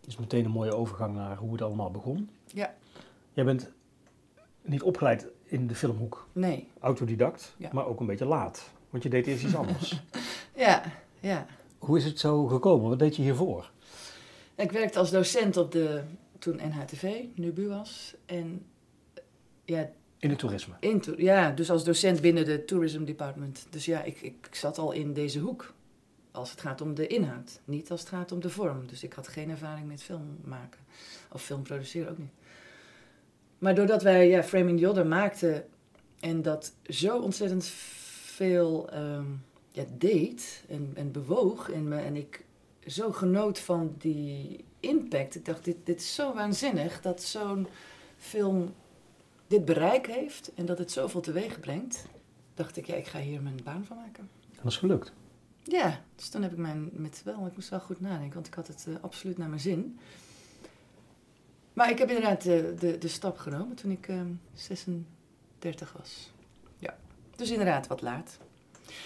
is 0.05 0.17
meteen 0.17 0.45
een 0.45 0.51
mooie 0.51 0.75
overgang 0.75 1.15
naar 1.15 1.37
hoe 1.37 1.51
het 1.51 1.61
allemaal 1.61 1.91
begon. 1.91 2.29
Ja. 2.53 2.75
Jij 3.33 3.45
bent 3.45 3.71
niet 4.61 4.81
opgeleid 4.81 5.27
in 5.43 5.67
de 5.67 5.75
filmhoek. 5.75 6.27
Nee. 6.33 6.67
Autodidact, 6.79 7.55
ja. 7.57 7.69
maar 7.73 7.85
ook 7.85 7.99
een 7.99 8.05
beetje 8.05 8.25
laat. 8.25 8.69
Want 8.89 9.03
je 9.03 9.09
deed 9.09 9.27
eerst 9.27 9.43
iets 9.43 9.55
anders. 9.55 10.01
ja, 10.55 10.83
ja. 11.19 11.45
Hoe 11.77 11.97
is 11.97 12.05
het 12.05 12.19
zo 12.19 12.45
gekomen? 12.47 12.89
Wat 12.89 12.99
deed 12.99 13.15
je 13.15 13.21
hiervoor? 13.21 13.71
Ik 14.55 14.71
werkte 14.71 14.99
als 14.99 15.11
docent 15.11 15.57
op 15.57 15.71
de 15.71 16.03
toen 16.39 16.55
NHTV, 16.55 17.23
nu 17.35 17.51
BUAS. 17.51 18.15
En 18.25 18.65
ja, 19.65 19.89
in 20.19 20.29
het 20.29 20.39
toerisme? 20.39 20.73
In 20.79 21.01
to 21.01 21.13
ja, 21.17 21.51
dus 21.51 21.69
als 21.69 21.83
docent 21.83 22.21
binnen 22.21 22.45
de 22.45 22.65
Tourism 22.65 23.03
Department. 23.03 23.67
Dus 23.69 23.85
ja, 23.85 24.03
ik, 24.03 24.21
ik 24.21 24.47
zat 24.51 24.77
al 24.77 24.91
in 24.91 25.13
deze 25.13 25.39
hoek. 25.39 25.73
Als 26.37 26.51
het 26.51 26.61
gaat 26.61 26.81
om 26.81 26.95
de 26.95 27.07
inhoud, 27.07 27.59
niet 27.65 27.91
als 27.91 27.99
het 27.99 28.09
gaat 28.09 28.31
om 28.31 28.39
de 28.39 28.49
vorm. 28.49 28.87
Dus 28.87 29.03
ik 29.03 29.13
had 29.13 29.27
geen 29.27 29.49
ervaring 29.49 29.87
met 29.87 30.03
film 30.03 30.37
maken. 30.43 30.79
Of 31.31 31.43
film 31.43 31.63
produceren 31.63 32.11
ook 32.11 32.17
niet. 32.17 32.31
Maar 33.57 33.75
doordat 33.75 34.03
wij 34.03 34.29
ja, 34.29 34.43
Framing 34.43 34.79
the 34.79 34.89
Other 34.89 35.07
maakten 35.07 35.65
en 36.19 36.41
dat 36.41 36.73
zo 36.89 37.19
ontzettend 37.19 37.65
veel 37.65 38.89
um, 38.93 39.43
ja, 39.71 39.83
deed 39.97 40.63
en, 40.69 40.91
en 40.93 41.11
bewoog 41.11 41.69
in 41.69 41.87
me 41.87 41.97
en 41.97 42.15
ik 42.15 42.45
zo 42.87 43.11
genoot 43.11 43.59
van 43.59 43.95
die 43.97 44.63
impact. 44.79 45.35
Ik 45.35 45.45
dacht, 45.45 45.65
dit, 45.65 45.77
dit 45.83 45.99
is 45.99 46.15
zo 46.15 46.33
waanzinnig 46.33 47.01
dat 47.01 47.21
zo'n 47.23 47.67
film 48.17 48.73
dit 49.47 49.65
bereik 49.65 50.07
heeft 50.07 50.51
en 50.55 50.65
dat 50.65 50.77
het 50.77 50.91
zoveel 50.91 51.21
teweeg 51.21 51.59
brengt. 51.59 52.05
Dacht 52.53 52.77
ik, 52.77 52.85
ja, 52.85 52.95
ik 52.95 53.07
ga 53.07 53.19
hier 53.19 53.41
mijn 53.41 53.59
baan 53.63 53.85
van 53.85 53.97
maken. 53.97 54.29
En 54.51 54.59
dat 54.63 54.71
is 54.71 54.77
gelukt? 54.77 55.13
Ja, 55.69 56.01
dus 56.15 56.29
toen 56.29 56.41
heb 56.41 56.51
ik 56.51 56.57
mijn, 56.57 56.89
met 56.91 57.21
wel, 57.23 57.45
ik 57.45 57.55
moest 57.55 57.69
wel 57.69 57.79
goed 57.79 58.01
nadenken, 58.01 58.33
want 58.33 58.47
ik 58.47 58.53
had 58.53 58.67
het 58.67 58.85
uh, 58.89 58.95
absoluut 59.01 59.37
naar 59.37 59.49
mijn 59.49 59.61
zin. 59.61 59.99
Maar 61.73 61.89
ik 61.89 61.97
heb 61.97 62.07
inderdaad 62.07 62.41
de, 62.41 62.75
de, 62.79 62.97
de 62.97 63.07
stap 63.07 63.37
genomen 63.37 63.75
toen 63.75 63.91
ik 63.91 64.07
uh, 64.07 64.21
36 64.53 65.93
was. 65.97 66.31
Ja, 66.77 66.97
dus 67.35 67.49
inderdaad 67.51 67.87
wat 67.87 68.01
laat. 68.01 68.37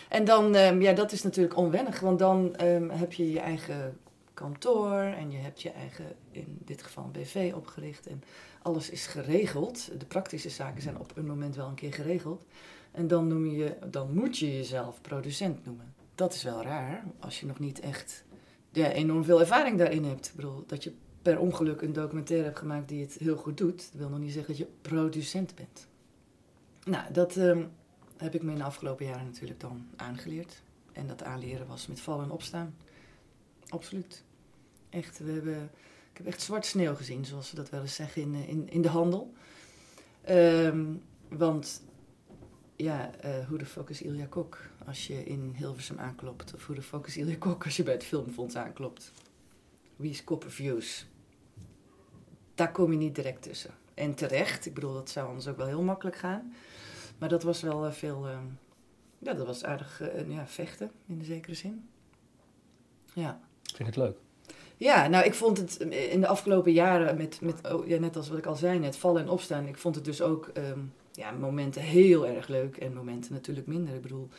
En 0.09 0.25
dan, 0.25 0.55
um, 0.55 0.81
ja, 0.81 0.93
dat 0.93 1.11
is 1.11 1.23
natuurlijk 1.23 1.57
onwennig, 1.57 1.99
want 1.99 2.19
dan 2.19 2.55
um, 2.61 2.89
heb 2.89 3.13
je 3.13 3.31
je 3.31 3.39
eigen 3.39 3.97
kantoor 4.33 4.99
en 4.99 5.31
je 5.31 5.37
hebt 5.37 5.61
je 5.61 5.71
eigen, 5.71 6.05
in 6.31 6.57
dit 6.65 6.83
geval 6.83 7.03
een 7.03 7.11
BV 7.11 7.51
opgericht 7.55 8.07
en 8.07 8.23
alles 8.61 8.89
is 8.89 9.07
geregeld. 9.07 9.99
De 9.99 10.05
praktische 10.05 10.49
zaken 10.49 10.81
zijn 10.81 10.99
op 10.99 11.11
een 11.17 11.25
moment 11.25 11.55
wel 11.55 11.67
een 11.67 11.75
keer 11.75 11.93
geregeld. 11.93 12.45
En 12.91 13.07
dan, 13.07 13.27
noem 13.27 13.45
je, 13.45 13.77
dan 13.89 14.13
moet 14.13 14.37
je 14.37 14.55
jezelf 14.55 15.01
producent 15.01 15.65
noemen. 15.65 15.93
Dat 16.21 16.33
is 16.33 16.43
wel 16.43 16.61
raar, 16.61 17.03
als 17.19 17.39
je 17.39 17.45
nog 17.45 17.59
niet 17.59 17.79
echt 17.79 18.23
enorm 18.71 19.23
veel 19.23 19.39
ervaring 19.39 19.77
daarin 19.77 20.03
hebt. 20.03 20.27
Ik 20.27 20.35
bedoel, 20.35 20.63
dat 20.67 20.83
je 20.83 20.93
per 21.21 21.39
ongeluk 21.39 21.81
een 21.81 21.93
documentaire 21.93 22.45
hebt 22.45 22.59
gemaakt 22.59 22.87
die 22.87 23.01
het 23.01 23.13
heel 23.13 23.35
goed 23.35 23.57
doet, 23.57 23.77
dat 23.77 23.99
wil 23.99 24.09
nog 24.09 24.19
niet 24.19 24.31
zeggen 24.31 24.57
dat 24.57 24.57
je 24.57 24.73
producent 24.81 25.55
bent. 25.55 25.87
Nou, 26.83 27.13
dat 27.13 27.35
um, 27.35 27.71
heb 28.17 28.35
ik 28.35 28.41
me 28.41 28.51
in 28.51 28.57
de 28.57 28.63
afgelopen 28.63 29.05
jaren 29.05 29.25
natuurlijk 29.25 29.59
dan 29.59 29.87
aangeleerd. 29.95 30.61
En 30.91 31.07
dat 31.07 31.23
aanleren 31.23 31.67
was 31.67 31.87
met 31.87 31.99
vallen 31.99 32.25
en 32.25 32.31
opstaan. 32.31 32.75
Absoluut. 33.67 34.23
Echt, 34.89 35.19
we 35.19 35.31
hebben, 35.31 35.63
ik 36.11 36.17
heb 36.17 36.25
echt 36.25 36.41
zwart 36.41 36.65
sneeuw 36.65 36.95
gezien, 36.95 37.25
zoals 37.25 37.49
we 37.49 37.55
dat 37.55 37.69
wel 37.69 37.81
eens 37.81 37.95
zeggen 37.95 38.21
in, 38.21 38.33
in, 38.33 38.69
in 38.69 38.81
de 38.81 38.89
handel. 38.89 39.33
Um, 40.29 41.01
want 41.29 41.81
ja, 42.75 43.11
uh, 43.25 43.47
hoe 43.47 43.57
de 43.57 43.65
focus 43.65 44.01
Ilja 44.01 44.25
Kok 44.25 44.69
als 44.85 45.07
je 45.07 45.23
in 45.23 45.53
Hilversum 45.57 45.99
aanklopt. 45.99 46.53
Of 46.53 46.65
hoe 46.65 46.75
de 46.75 46.81
focus 46.81 47.17
Ilja 47.17 47.35
Kok 47.39 47.65
als 47.65 47.77
je 47.77 47.83
bij 47.83 47.93
het 47.93 48.03
Filmfonds 48.03 48.55
aanklopt. 48.55 49.11
Wie 49.95 50.09
is 50.09 50.23
Copperviews? 50.23 51.05
Daar 52.55 52.71
kom 52.71 52.91
je 52.91 52.97
niet 52.97 53.15
direct 53.15 53.41
tussen. 53.41 53.71
En 53.93 54.15
terecht, 54.15 54.65
ik 54.65 54.73
bedoel, 54.73 54.93
dat 54.93 55.09
zou 55.09 55.27
anders 55.27 55.47
ook 55.47 55.57
wel 55.57 55.67
heel 55.67 55.81
makkelijk 55.81 56.15
gaan. 56.15 56.53
Maar 57.17 57.29
dat 57.29 57.43
was 57.43 57.61
wel 57.61 57.85
uh, 57.85 57.91
veel, 57.91 58.27
uh, 58.27 58.37
ja, 59.19 59.33
dat 59.33 59.45
was 59.45 59.63
aardig 59.63 60.01
uh, 60.01 60.29
ja, 60.29 60.47
vechten 60.47 60.91
in 61.07 61.17
de 61.17 61.25
zekere 61.25 61.55
zin. 61.55 61.89
Ja. 63.13 63.41
Ik 63.63 63.75
vind 63.75 63.87
het 63.87 63.97
leuk. 63.97 64.17
Ja, 64.77 65.07
nou, 65.07 65.25
ik 65.25 65.33
vond 65.33 65.57
het 65.57 65.79
in 65.79 66.21
de 66.21 66.27
afgelopen 66.27 66.71
jaren, 66.71 67.17
met, 67.17 67.41
met 67.41 67.71
oh, 67.71 67.87
ja, 67.87 67.99
net 67.99 68.15
als 68.15 68.29
wat 68.29 68.37
ik 68.37 68.45
al 68.45 68.55
zei, 68.55 68.79
net 68.79 68.97
vallen 68.97 69.21
en 69.21 69.29
opstaan. 69.29 69.67
Ik 69.67 69.77
vond 69.77 69.95
het 69.95 70.05
dus 70.05 70.21
ook 70.21 70.51
um, 70.57 70.93
ja, 71.11 71.31
momenten 71.31 71.81
heel 71.81 72.27
erg 72.27 72.47
leuk 72.47 72.77
en 72.77 72.93
momenten 72.93 73.33
natuurlijk 73.33 73.67
minder. 73.67 73.95
Ik 73.95 74.01
bedoel, 74.01 74.29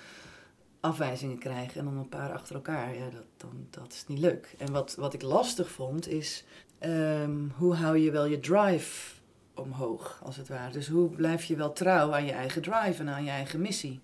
afwijzingen 0.82 1.38
krijgen 1.38 1.78
en 1.78 1.84
dan 1.84 1.96
een 1.96 2.08
paar 2.08 2.32
achter 2.32 2.54
elkaar, 2.54 2.96
ja, 2.96 3.10
dat, 3.10 3.24
dan, 3.36 3.66
dat 3.70 3.92
is 3.92 4.04
niet 4.06 4.18
leuk. 4.18 4.54
En 4.58 4.72
wat, 4.72 4.94
wat 4.94 5.14
ik 5.14 5.22
lastig 5.22 5.70
vond 5.70 6.08
is, 6.08 6.44
um, 6.80 7.52
hoe 7.56 7.74
hou 7.74 7.98
je 7.98 8.10
wel 8.10 8.24
je 8.24 8.40
drive 8.40 9.14
omhoog, 9.54 10.20
als 10.22 10.36
het 10.36 10.48
ware. 10.48 10.72
Dus 10.72 10.88
hoe 10.88 11.08
blijf 11.08 11.44
je 11.44 11.56
wel 11.56 11.72
trouw 11.72 12.14
aan 12.14 12.24
je 12.24 12.32
eigen 12.32 12.62
drive 12.62 13.00
en 13.00 13.08
aan 13.08 13.24
je 13.24 13.30
eigen 13.30 13.60
missie? 13.60 14.00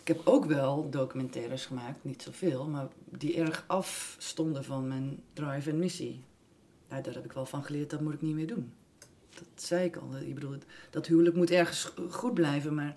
Ik 0.00 0.08
heb 0.08 0.20
ook 0.24 0.44
wel 0.44 0.90
documentaires 0.90 1.66
gemaakt, 1.66 2.04
niet 2.04 2.22
zoveel, 2.22 2.64
maar 2.66 2.86
die 3.04 3.36
erg 3.36 3.64
afstonden 3.66 4.64
van 4.64 4.88
mijn 4.88 5.22
drive 5.32 5.70
en 5.70 5.78
missie. 5.78 6.24
Nou, 6.88 7.02
daar 7.02 7.14
heb 7.14 7.24
ik 7.24 7.32
wel 7.32 7.46
van 7.46 7.64
geleerd, 7.64 7.90
dat 7.90 8.00
moet 8.00 8.14
ik 8.14 8.22
niet 8.22 8.34
meer 8.34 8.46
doen. 8.46 8.72
Dat 9.34 9.48
zei 9.54 9.84
ik 9.84 9.96
al. 9.96 10.16
Ik 10.16 10.34
bedoel, 10.34 10.56
dat 10.90 11.06
huwelijk 11.06 11.36
moet 11.36 11.50
ergens 11.50 11.92
goed 12.10 12.34
blijven, 12.34 12.74
maar... 12.74 12.96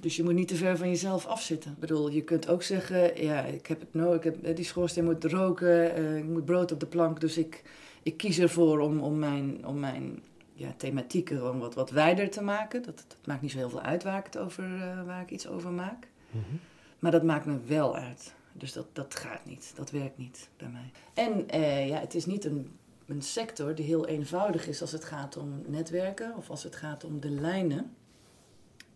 Dus 0.00 0.16
je 0.16 0.22
moet 0.22 0.34
niet 0.34 0.48
te 0.48 0.56
ver 0.56 0.76
van 0.76 0.88
jezelf 0.88 1.26
afzitten. 1.26 1.70
Ik 1.70 1.78
bedoel, 1.78 2.10
je 2.10 2.22
kunt 2.22 2.48
ook 2.48 2.62
zeggen, 2.62 3.22
ja, 3.22 3.44
ik 3.44 3.66
heb 3.66 3.80
het 3.80 3.94
nodig, 3.94 4.24
ik 4.24 4.42
heb, 4.42 4.56
die 4.56 4.64
schoorsteen 4.64 5.04
moet 5.04 5.24
roken, 5.24 5.98
uh, 6.00 6.16
ik 6.16 6.24
moet 6.24 6.44
brood 6.44 6.72
op 6.72 6.80
de 6.80 6.86
plank, 6.86 7.20
dus 7.20 7.38
ik, 7.38 7.62
ik 8.02 8.16
kies 8.16 8.38
ervoor 8.38 8.78
om, 8.78 9.00
om 9.00 9.18
mijn, 9.18 9.66
om 9.66 9.78
mijn 9.78 10.22
ja, 10.54 10.74
thematieken 10.76 11.36
gewoon 11.36 11.58
wat, 11.58 11.74
wat 11.74 11.90
wijder 11.90 12.30
te 12.30 12.42
maken. 12.42 12.82
Dat, 12.82 12.96
dat 12.96 13.18
maakt 13.24 13.42
niet 13.42 13.50
zo 13.50 13.56
heel 13.56 13.70
veel 13.70 13.80
uit 13.80 14.02
waar 14.02 14.18
ik, 14.18 14.24
het 14.24 14.38
over, 14.38 14.64
uh, 14.64 15.04
waar 15.06 15.22
ik 15.22 15.30
iets 15.30 15.48
over 15.48 15.70
maak. 15.70 16.08
Mm 16.30 16.42
-hmm. 16.48 16.60
Maar 16.98 17.10
dat 17.10 17.22
maakt 17.22 17.46
me 17.46 17.58
wel 17.66 17.96
uit. 17.96 18.34
Dus 18.52 18.72
dat, 18.72 18.86
dat 18.92 19.14
gaat 19.14 19.44
niet. 19.44 19.72
Dat 19.74 19.90
werkt 19.90 20.18
niet 20.18 20.48
bij 20.56 20.68
mij. 20.68 20.90
En 21.14 21.46
uh, 21.54 21.88
ja, 21.88 21.98
het 22.00 22.14
is 22.14 22.26
niet 22.26 22.44
een, 22.44 22.70
een 23.06 23.22
sector 23.22 23.74
die 23.74 23.84
heel 23.84 24.06
eenvoudig 24.06 24.68
is 24.68 24.80
als 24.80 24.92
het 24.92 25.04
gaat 25.04 25.36
om 25.36 25.62
netwerken 25.66 26.36
of 26.36 26.50
als 26.50 26.62
het 26.62 26.76
gaat 26.76 27.04
om 27.04 27.20
de 27.20 27.30
lijnen 27.30 27.94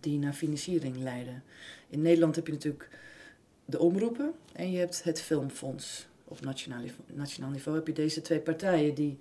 die 0.05 0.19
naar 0.19 0.33
financiering 0.33 0.97
leiden. 0.97 1.43
In 1.89 2.03
Nederland 2.03 2.37
heb 2.37 2.47
je 2.47 2.53
natuurlijk 2.53 2.89
de 3.65 3.79
omroepen 3.79 4.33
en 4.53 4.71
je 4.71 4.79
hebt 4.79 5.05
het 5.05 5.21
filmfonds. 5.21 6.07
Op 6.25 6.41
nationaal, 6.41 6.83
nationaal 7.07 7.51
niveau 7.51 7.77
heb 7.77 7.87
je 7.87 7.93
deze 7.93 8.21
twee 8.21 8.41
partijen 8.41 8.95
die 8.95 9.19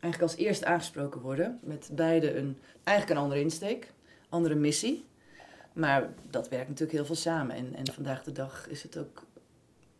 eigenlijk 0.00 0.22
als 0.32 0.36
eerste 0.36 0.66
aangesproken 0.66 1.20
worden. 1.20 1.58
Met 1.62 1.90
beide 1.92 2.36
een, 2.36 2.56
eigenlijk 2.84 3.18
een 3.18 3.24
andere 3.24 3.40
insteek, 3.40 3.92
andere 4.28 4.54
missie. 4.54 5.04
Maar 5.72 6.10
dat 6.30 6.48
werkt 6.48 6.68
natuurlijk 6.68 6.96
heel 6.96 7.06
veel 7.06 7.14
samen. 7.14 7.56
En, 7.56 7.74
en 7.74 7.92
vandaag 7.92 8.22
de 8.22 8.32
dag 8.32 8.68
is 8.68 8.82
het 8.82 8.98
ook 8.98 9.26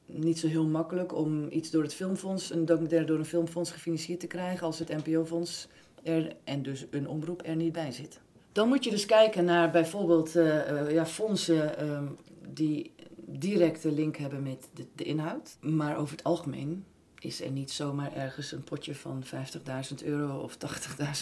niet 0.06 0.38
zo 0.38 0.46
heel 0.46 0.66
makkelijk 0.66 1.14
om 1.14 1.50
iets 1.50 1.70
door 1.70 1.82
het 1.82 1.94
filmfonds, 1.94 2.50
een 2.50 2.64
documentaire 2.64 3.06
door 3.06 3.18
een 3.18 3.24
filmfonds 3.24 3.70
gefinancierd 3.70 4.20
te 4.20 4.26
krijgen 4.26 4.66
als 4.66 4.78
het 4.78 4.88
NPO-fonds 4.88 5.68
er 6.02 6.36
en 6.44 6.62
dus 6.62 6.86
een 6.90 7.08
omroep 7.08 7.42
er 7.44 7.56
niet 7.56 7.72
bij 7.72 7.92
zit. 7.92 8.20
Dan 8.60 8.68
moet 8.68 8.84
je 8.84 8.90
dus 8.90 9.06
kijken 9.06 9.44
naar 9.44 9.70
bijvoorbeeld 9.70 10.36
eh, 10.36 10.80
eh, 10.80 10.92
ja, 10.92 11.06
fondsen 11.06 11.78
ehm, 11.78 12.06
die 12.48 12.92
directe 13.16 13.92
link 13.92 14.16
hebben 14.16 14.42
met 14.42 14.68
de, 14.94 15.04
inhoud. 15.04 15.56
Maar 15.60 15.96
over 15.96 16.16
het 16.16 16.24
algemeen 16.24 16.84
is 17.18 17.42
er 17.42 17.50
niet 17.50 17.70
zomaar 17.70 18.12
ergens 18.14 18.52
een 18.52 18.64
potje 18.64 18.94
van 18.94 19.24
50.000 19.24 20.04
euro 20.04 20.38
of 20.38 20.56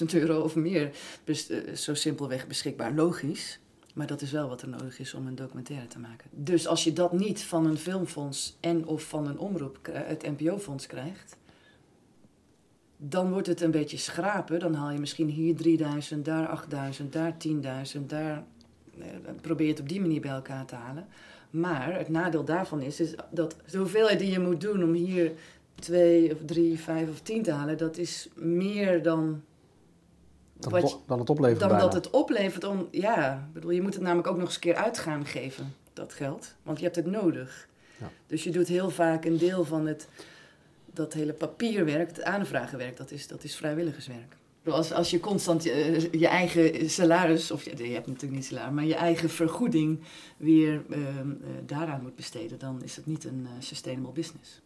80.000 0.01 0.07
euro 0.13 0.41
of 0.41 0.55
meer 0.55 0.91
eh, 1.25 1.75
zo 1.75 1.95
simpelweg 1.95 2.47
beschikbaar. 2.47 2.93
Logisch. 2.93 3.59
Maar 3.95 4.07
dat 4.07 4.21
is 4.23 4.31
wel 4.31 4.49
wat 4.49 4.63
er 4.63 4.69
nodig 4.69 4.99
is 4.99 5.15
om 5.15 5.27
een 5.27 5.35
documentaire 5.35 5.87
te 5.87 5.99
maken. 5.99 6.31
Dus 6.33 6.67
als 6.67 6.85
je 6.85 6.93
dat 6.93 7.13
niet 7.13 7.43
van 7.43 7.67
een 7.67 7.79
filmfonds 7.79 8.57
en 8.61 8.87
of 8.87 9.03
van 9.03 9.29
een 9.29 9.39
omroep, 9.39 9.79
het 9.93 10.23
NPO-fonds 10.23 10.87
krijgt, 10.87 11.37
dan 12.99 13.33
wordt 13.33 13.47
het 13.47 13.61
een 13.61 13.71
beetje 13.71 13.97
schrapen. 13.97 14.59
Dan 14.59 14.75
haal 14.75 14.91
je 14.91 14.99
misschien 14.99 15.29
hier 15.29 15.57
3000, 15.57 16.25
daar 16.25 16.47
8000, 16.47 17.13
daar 17.13 17.35
10.000, 17.95 18.01
daar 18.07 18.45
eh, 18.99 19.07
probeer 19.41 19.67
je 19.67 19.73
het 19.73 19.81
op 19.81 19.89
die 19.89 20.01
manier 20.01 20.21
bij 20.21 20.31
elkaar 20.31 20.65
te 20.65 20.75
halen. 20.75 21.07
Maar 21.51 21.99
het 21.99 22.09
nadeel 22.09 22.45
daarvan 22.45 22.81
is, 22.81 23.01
is 23.01 23.15
dat 23.31 23.57
de 23.71 23.79
hoeveelheid 23.79 24.19
die 24.19 24.31
je 24.31 24.41
moet 24.41 24.61
doen 24.61 24.83
om 24.83 24.93
hier 24.93 25.33
twee 25.75 26.33
of 26.33 26.39
drie, 26.47 26.79
vijf 26.79 27.09
of 27.09 27.21
tien 27.21 27.43
te 27.43 27.51
halen, 27.53 27.79
dat 27.79 27.97
is 27.97 28.29
meer 28.35 29.03
dan 29.03 29.43
Dan, 30.59 30.73
Wat 30.73 30.83
het, 30.83 30.97
dan 31.07 31.19
het 31.19 31.31
oplevert 31.31 31.61
dan 31.61 31.69
bijna. 31.69 31.85
dat 31.85 31.93
het 31.93 32.11
oplevert 32.11 32.65
om, 32.65 32.89
ja, 32.91 33.49
bedoel, 33.53 33.71
je 33.71 33.83
moet 33.83 33.95
het 33.95 34.03
namelijk 34.03 34.29
ook 34.29 34.37
nog 34.37 34.45
eens 34.45 34.55
een 34.55 34.61
keer 34.61 34.75
uit 34.75 34.99
gaan 34.99 35.27
geven, 35.27 35.75
dat 35.93 36.13
geld. 36.13 36.55
Want 36.63 36.79
je 36.79 36.85
hebt 36.85 36.97
het 36.97 37.07
nodig. 37.07 37.69
Ja. 37.99 38.11
Dus 38.27 38.45
je 38.45 38.51
doet 38.51 38.69
heel 38.69 38.91
vaak 38.91 39.25
een 39.25 39.39
deel 39.39 39.65
van 39.65 39.87
het, 39.87 40.09
dat 40.99 41.13
hele 41.13 41.33
papierwerk, 41.33 42.09
het 42.09 42.23
aanvragenwerk, 42.23 42.97
dat 42.97 43.11
is, 43.11 43.27
dat 43.27 43.45
is 43.45 43.57
vrijwilligerswerk. 43.57 44.37
Als, 44.65 44.93
als 44.93 45.11
je 45.11 45.21
constant 45.21 45.63
je, 45.63 46.09
je 46.13 46.29
eigen 46.29 46.91
salaris, 46.91 47.51
of 47.51 47.65
je, 47.65 47.77
je 47.77 47.93
hebt 47.93 48.07
natuurlijk 48.07 48.35
niet 48.35 48.45
salaris, 48.45 48.75
maar 48.75 48.85
je 48.85 48.95
eigen 48.95 49.31
vergoeding 49.31 50.01
weer 50.37 50.83
ehm, 50.91 51.31
eh, 51.31 51.49
daaraan 51.67 52.03
moet 52.03 52.17
besteden, 52.17 52.59
dan 52.59 52.83
is 52.83 52.97
het 52.97 53.07
niet 53.07 53.25
een 53.25 53.47
eh, 53.47 53.53
sustainable 53.59 54.13
business. 54.13 54.61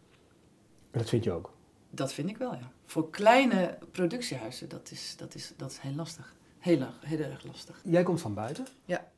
Dat 0.91 1.09
vind 1.09 1.23
je 1.23 1.31
ook. 1.31 1.53
Dat 1.89 2.13
vind 2.13 2.29
ik 2.29 2.37
wel, 2.37 2.53
ja. 2.53 2.71
Voor 2.85 3.09
kleine 3.09 3.77
productiehuizen, 3.91 4.69
dat 4.69 4.91
is, 4.91 5.15
dat 5.17 5.35
is, 5.35 5.53
dat 5.57 5.71
is 5.71 5.77
heel 5.79 5.95
lastig. 5.95 6.35
Heel, 6.59 6.79
erg- 6.81 7.01
heel 7.01 7.19
erg 7.19 7.43
lastig. 7.45 7.81
Jij 7.83 8.03
komt 8.03 8.21
van 8.21 8.33
buiten. 8.33 8.67
Ja. 8.85 9.11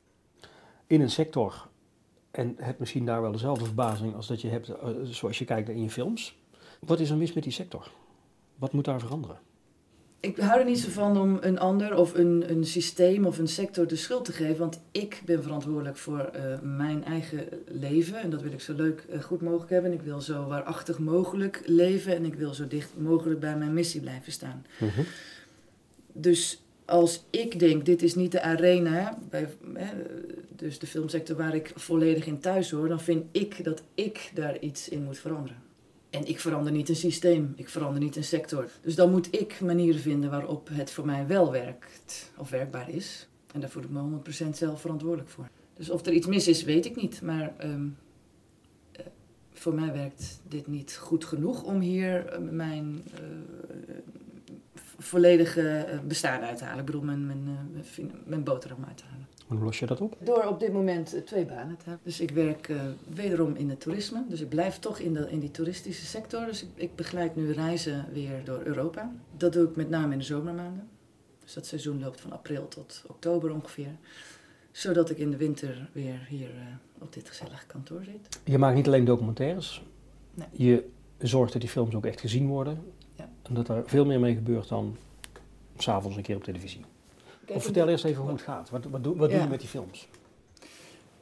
In 0.88 1.02
een 1.02 1.10
sector. 1.10 1.68
En 2.32 2.56
hebt 2.60 2.80
misschien 2.80 3.06
daar 3.06 3.22
wel 3.22 3.32
dezelfde 3.32 3.66
verbazing 3.66 4.16
als 4.16 4.28
dat 4.28 4.42
je 4.42 4.48
hebt 4.48 4.70
eh, 4.70 4.90
zoals 5.04 5.38
je 5.40 5.46
kijkt 5.46 5.70
in 5.70 5.82
je 5.84 5.90
films. 5.90 6.38
Wat 6.80 7.00
is 7.00 7.10
er 7.10 7.18
mis 7.18 7.34
met 7.34 7.44
die 7.44 7.52
sector? 7.52 7.92
Wat 8.56 8.74
moet 8.74 8.86
daar 8.86 9.00
veranderen? 9.00 9.38
Ik 10.20 10.38
hou 10.38 10.60
er 10.60 10.66
niet 10.66 10.80
zo 10.80 10.90
van 10.90 11.18
om 11.18 11.38
een 11.42 11.60
ander 11.60 11.98
of 11.98 12.14
een, 12.14 12.44
een 12.50 12.66
systeem 12.66 13.26
of 13.26 13.38
een 13.38 13.48
sector 13.48 13.88
de 13.88 13.96
schuld 13.96 14.26
te 14.26 14.32
geven. 14.32 14.58
Want 14.58 14.82
ik 14.92 15.22
ben 15.26 15.44
verantwoordelijk 15.44 15.98
voor 15.98 16.20
eh, 16.20 16.60
mijn 16.62 17.04
eigen 17.04 17.48
leven. 17.68 18.22
En 18.22 18.30
dat 18.30 18.42
wil 18.42 18.52
ik 18.52 18.62
zo 18.62 18.74
leuk 18.74 19.06
en 19.10 19.24
goed 19.24 19.42
mogelijk 19.42 19.70
hebben. 19.70 19.92
En 19.92 19.98
ik 19.98 20.04
wil 20.04 20.22
zo 20.22 20.48
waarachtig 20.48 21.00
mogelijk 21.00 21.62
leven. 21.66 22.16
En 22.16 22.26
ik 22.26 22.34
wil 22.34 22.54
zo 22.54 22.68
dicht 22.68 22.92
mogelijk 22.98 23.40
bij 23.40 23.58
mijn 23.58 23.74
missie 23.74 24.02
blijven 24.02 24.32
staan. 24.32 24.66
Dus 26.12 26.64
als 26.86 27.24
ik 27.30 27.60
denk, 27.60 27.86
dit 27.86 28.02
is 28.02 28.16
niet 28.16 28.32
de 28.32 28.42
arena, 28.42 29.18
bij, 29.30 29.50
hè, 29.74 29.94
dus 30.56 30.80
de 30.80 30.88
filmsector 30.88 31.38
waar 31.38 31.56
ik 31.56 31.72
volledig 31.76 32.26
in 32.26 32.40
thuis 32.40 32.72
hoor, 32.72 32.88
dan 32.88 33.00
vind 33.00 33.26
ik 33.32 33.64
dat 33.64 33.84
ik 33.94 34.32
daar 34.34 34.60
iets 34.60 34.90
in 34.90 35.04
moet 35.04 35.18
veranderen. 35.18 35.65
En 36.16 36.28
ik 36.28 36.40
verander 36.40 36.72
niet 36.72 36.90
een 36.90 36.96
systeem, 36.96 37.54
ik 37.56 37.70
verander 37.70 38.02
niet 38.02 38.16
een 38.16 38.24
sector. 38.24 38.70
Dus 38.82 38.96
dan 38.96 39.12
moet 39.12 39.28
ik 39.36 39.62
manieren 39.62 40.02
vinden 40.02 40.30
waarop 40.30 40.70
het 40.72 40.92
voor 40.92 41.06
mij 41.06 41.28
wel 41.28 41.52
werkt 41.52 42.32
of 42.38 42.50
werkbaar 42.50 42.90
is. 42.90 43.28
En 43.54 43.60
daar 43.60 43.70
voel 43.70 43.84
ik 43.84 43.90
me 43.90 44.20
100% 44.46 44.50
zelf 44.50 44.82
verantwoordelijk 44.82 45.30
voor. 45.30 45.50
Dus 45.74 45.90
of 45.90 46.06
er 46.06 46.14
iets 46.14 46.28
mis 46.28 46.48
is, 46.48 46.64
weet 46.64 46.86
ik 46.86 46.96
niet. 46.96 47.22
Maar 47.22 47.54
ehm, 47.58 47.88
eh, 48.92 49.06
voor 49.54 49.74
mij 49.74 49.94
werkt 49.94 50.42
dit 50.48 50.68
niet 50.68 50.96
goed 50.96 51.26
genoeg 51.26 51.64
om 51.64 51.80
hier 51.80 52.26
eh, 52.26 52.40
mijn 52.40 53.04
eh, 53.14 53.22
volledige 55.06 55.62
eh, 55.62 56.00
bestaan 56.00 56.42
uit 56.42 56.58
te 56.58 56.64
halen. 56.64 56.80
Ik 56.80 56.86
bedoel, 56.86 57.02
mijn, 57.02 57.26
mijn, 57.26 57.48
eh, 57.98 58.06
mijn 58.26 58.44
boterham 58.44 58.86
uit 58.88 58.98
te 58.98 59.04
halen. 59.10 59.28
Hoe 59.48 59.60
los 59.60 59.80
je 59.80 59.86
dat 59.86 60.02
op? 60.02 60.18
Door 60.20 60.44
op 60.44 60.60
dit 60.60 60.74
moment 60.74 61.14
eh, 61.14 61.22
twee 61.22 61.46
banen 61.46 61.78
te 61.78 61.84
hebben. 61.90 62.04
Dus 62.04 62.20
ik 62.20 62.32
werk 62.32 62.72
wederom 63.14 63.56
in 63.56 63.70
het 63.70 63.80
toerisme. 63.80 64.24
Dus 64.30 64.42
ik 64.42 64.50
blijf 64.50 64.80
toch 64.80 65.00
in, 65.00 65.14
de, 65.14 65.28
in 65.30 65.40
die 65.40 65.52
toeristische 65.52 66.06
sector. 66.06 66.46
Dus 66.46 66.64
ik, 66.64 66.70
ik 66.76 66.96
begeleid 66.96 67.36
nu 67.36 67.52
reizen 67.52 68.06
weer 68.14 68.44
door 68.44 68.62
Europa. 68.64 69.12
Dat 69.38 69.54
doe 69.54 69.70
ik 69.70 69.76
met 69.76 69.90
name 69.90 70.12
in 70.12 70.20
de 70.20 70.26
zomermaanden. 70.26 70.88
Dus 71.44 71.54
dat 71.54 71.66
seizoen 71.66 72.00
loopt 72.00 72.22
van 72.22 72.32
april 72.32 72.68
tot 72.68 73.04
oktober 73.08 73.54
ongeveer. 73.54 73.96
Zodat 74.72 75.10
ik 75.10 75.18
in 75.18 75.32
de 75.32 75.38
winter 75.38 75.90
weer 75.92 76.26
hier 76.30 76.50
op 77.00 77.14
dit 77.14 77.30
gezellige 77.30 77.66
kantoor 77.66 78.04
zit. 78.04 78.40
Je 78.44 78.58
maakt 78.58 78.76
niet 78.76 78.88
alleen 78.88 79.06
documentaires. 79.06 79.84
Nee. 80.34 80.48
Je 80.52 80.90
zorgt 81.18 81.52
dat 81.52 81.62
die 81.62 81.70
films 81.70 81.96
ook 81.96 82.06
echt 82.06 82.20
gezien 82.20 82.48
worden. 82.48 82.84
Dat 83.50 83.68
er 83.68 83.84
veel 83.86 84.06
meer 84.06 84.20
mee 84.20 84.36
gebeurt 84.36 84.68
dan 84.70 84.98
s'avonds 85.78 86.18
een 86.18 86.24
keer 86.24 86.36
op 86.36 86.44
televisie. 86.44 86.86
Of 87.48 87.64
vertel 87.64 87.88
eerst 87.88 88.06
even 88.06 88.22
hoe 88.22 88.32
het 88.32 88.42
gaat. 88.42 88.70
Wat, 88.70 88.86
wat, 88.86 89.04
doe, 89.04 89.16
wat 89.16 89.30
doe 89.30 89.38
Ja. 89.38 89.44
je 89.44 89.50
met 89.50 89.60
die 89.60 89.70
films? 89.70 90.08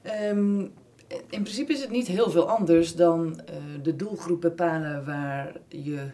Ehm, 0.01 0.59
in 1.29 1.41
principe 1.41 1.71
is 1.71 1.81
het 1.81 1.89
niet 1.89 2.07
heel 2.07 2.29
veel 2.29 2.49
anders 2.49 2.95
dan 2.95 3.39
eh, 3.39 3.55
de 3.81 3.95
doelgroep 3.95 4.41
bepalen 4.41 5.05
waar 5.05 5.55
je 5.67 6.07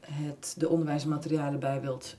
het, 0.00 0.54
de 0.58 0.68
onderwijsmaterialen 0.68 1.60
bij 1.60 1.80
wilt 1.80 2.16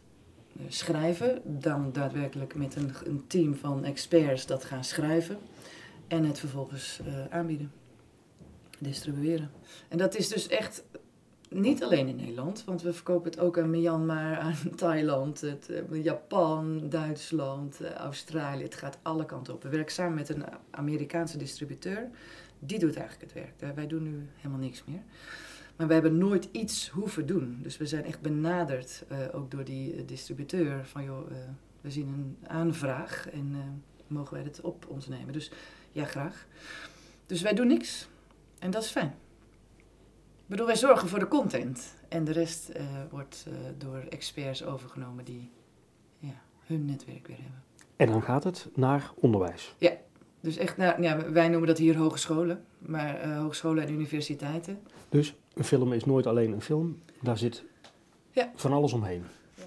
eh, 0.58 0.62
schrijven. 0.67 1.41
Dan 1.43 1.89
daadwerkelijk 1.91 2.56
met 2.56 2.76
een, 2.76 2.91
een 3.06 3.24
team 3.28 3.56
van 3.56 3.84
experts 3.84 4.46
dat 4.46 4.65
gaan 4.65 4.84
schrijven. 4.84 5.38
En 6.08 6.26
het 6.26 6.39
vervolgens 6.39 7.00
eh, 7.06 7.13
aanbieden, 7.38 7.72
distribueren. 8.80 9.52
En 9.89 9.98
dat 9.98 10.15
is 10.15 10.28
dus 10.28 10.48
echt 10.48 10.84
niet 11.54 11.84
alleen 11.84 12.08
in 12.08 12.16
Nederland, 12.16 12.63
want 12.66 12.82
we 12.82 12.94
verkopen 12.94 13.32
het 13.32 13.39
ook 13.39 13.60
aan 13.60 13.70
Myanmar, 13.70 14.38
aan 14.48 14.76
Thailand, 14.76 15.42
het, 15.42 15.70
eh, 15.70 16.04
Japan, 16.04 16.89
Duitsland, 16.89 17.82
eh, 17.82 17.92
Australië. 17.92 18.63
Het 18.63 18.76
gaat 18.76 18.98
alle 19.02 19.26
kanten 19.26 19.54
op. 19.54 19.63
We 19.63 19.70
werken 19.70 19.94
samen 19.94 20.13
met 20.13 20.30
een 20.30 20.44
Amerikaanse 20.70 21.38
distributeur. 21.38 22.10
Die 22.60 22.80
doet 22.80 22.96
eigenlijk 22.96 23.34
het 23.34 23.44
werk. 23.44 23.76
Wij 23.76 23.88
doen 23.88 24.04
nu 24.04 24.28
helemaal 24.36 24.60
niks 24.60 24.84
meer. 24.86 25.02
Maar 25.76 25.88
we 25.88 25.94
hebben 25.94 26.18
nooit 26.18 26.48
iets 26.52 26.89
hoeven 26.89 27.26
doen. 27.26 27.60
Dus 27.62 27.78
we 27.78 27.86
zijn 27.86 28.06
echt 28.06 28.22
benaderd, 28.22 29.04
eh, 29.08 29.18
ook 29.32 29.52
door 29.52 29.63
die 29.63 30.06
distributeur, 30.06 30.86
van 30.86 31.04
joh, 31.04 31.32
we 31.82 31.92
zien 31.92 32.08
een 32.08 32.38
aanvraag 32.48 33.30
en 33.30 33.56
mogen 34.08 34.34
wij 34.34 34.44
dit 34.44 34.62
op 34.62 34.86
ons 34.88 35.08
nemen. 35.08 35.34
Dus 35.34 35.52
ja, 35.92 36.06
graag. 36.06 36.48
Dus 37.26 37.42
wij 37.42 37.54
doen 37.54 37.68
niks. 37.68 38.08
En 38.60 38.72
dat 38.72 38.84
is 38.84 38.89
fijn. 38.89 39.13
Ik 40.54 40.60
bedoel, 40.60 40.74
wij 40.74 40.82
zorgen 40.82 41.08
voor 41.08 41.20
de 41.20 41.28
content. 41.28 41.94
En 42.10 42.24
de 42.24 42.32
rest 42.32 42.70
eh, 42.70 42.86
wordt 43.10 43.46
eh, 43.48 43.54
door 43.78 44.04
experts 44.10 44.63
overgenomen 44.66 45.26
die 45.26 45.50
ja, 46.20 46.42
hun 46.66 46.86
netwerk 46.86 47.28
weer 47.28 47.36
hebben. 47.36 47.63
En 47.96 48.08
dan 48.08 48.22
gaat 48.24 48.44
het 48.44 48.70
naar 48.76 49.12
onderwijs. 49.16 49.76
Dus 50.39 50.58
echt, 50.58 50.78
nou, 50.78 51.02
ja, 51.02 51.32
wij 51.32 51.48
noemen 51.48 51.68
dat 51.68 51.78
hier 51.78 51.98
hogescholen. 51.98 52.66
Maar 52.80 53.20
eh, 53.20 53.38
hogescholen 53.39 53.84
en 53.84 53.94
universiteiten. 53.94 54.80
Dus 55.10 55.36
een 55.54 55.63
film 55.63 55.94
is 55.94 56.06
nooit 56.06 56.28
alleen 56.28 56.52
een 56.52 56.62
film. 56.62 57.02
Daar 57.22 57.38
zit 57.38 57.63
Ja. 58.32 58.52
van 58.56 58.74
alles 58.74 58.94
omheen. 58.94 59.24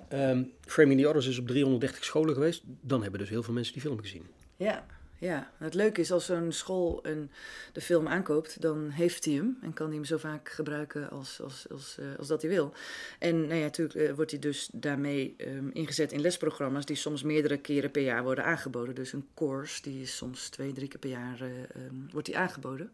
Ehm, 0.09 0.43
Framing 0.61 1.01
the 1.01 1.09
Others 1.09 1.27
is 1.27 1.39
op 1.39 1.47
330 1.47 2.05
scholen 2.05 2.35
geweest. 2.35 2.63
Dan 2.81 3.03
hebben 3.03 3.21
dus 3.21 3.29
heel 3.29 3.43
veel 3.43 3.55
mensen 3.55 3.73
die 3.73 3.83
film 3.83 3.99
gezien. 4.01 4.27
Ja, 4.57 4.87
ja. 5.19 5.51
Het 5.59 5.75
leuke 5.75 6.01
is 6.01 6.13
als 6.13 6.25
zo'n 6.25 6.53
school 6.53 6.99
een, 7.03 7.31
de 7.73 7.81
film 7.81 8.09
aankoopt, 8.09 8.61
dan 8.61 8.91
heeft 8.91 9.25
hij 9.25 9.35
hem 9.35 9.59
en 9.63 9.73
kan 9.73 9.87
hij 9.87 9.95
hem 9.95 10.05
zo 10.05 10.17
vaak 10.17 10.49
gebruiken 10.49 11.11
als, 11.11 11.41
als, 11.41 11.67
als, 11.71 11.99
eh, 11.99 12.19
als 12.19 12.29
dat 12.29 12.43
hij 12.43 12.51
wil. 12.51 12.73
En 13.19 13.41
nou 13.41 13.55
ja, 13.55 13.65
natuurlijk 13.65 13.99
eh, 13.99 14.15
wordt 14.15 14.31
hij 14.31 14.41
dus 14.41 14.69
daarmee 14.73 15.35
ehm, 15.37 15.69
ingezet 15.69 16.13
in 16.13 16.21
lesprogramma's 16.21 16.87
die 16.87 16.97
soms 16.97 17.23
meerdere 17.23 17.57
keren 17.57 17.91
per 17.91 18.03
jaar 18.03 18.23
worden 18.23 18.45
aangeboden. 18.45 18.95
Dus 18.95 19.13
een 19.13 19.29
course, 19.35 19.83
die 19.83 20.03
is 20.03 20.17
soms 20.17 20.49
twee, 20.49 20.73
drie 20.73 20.89
keer 20.89 21.01
per 21.01 21.11
jaar 21.11 21.41
eh, 21.41 21.49
ehm, 21.49 21.95
wordt 22.11 22.27
die 22.27 22.39
aangeboden. 22.39 22.91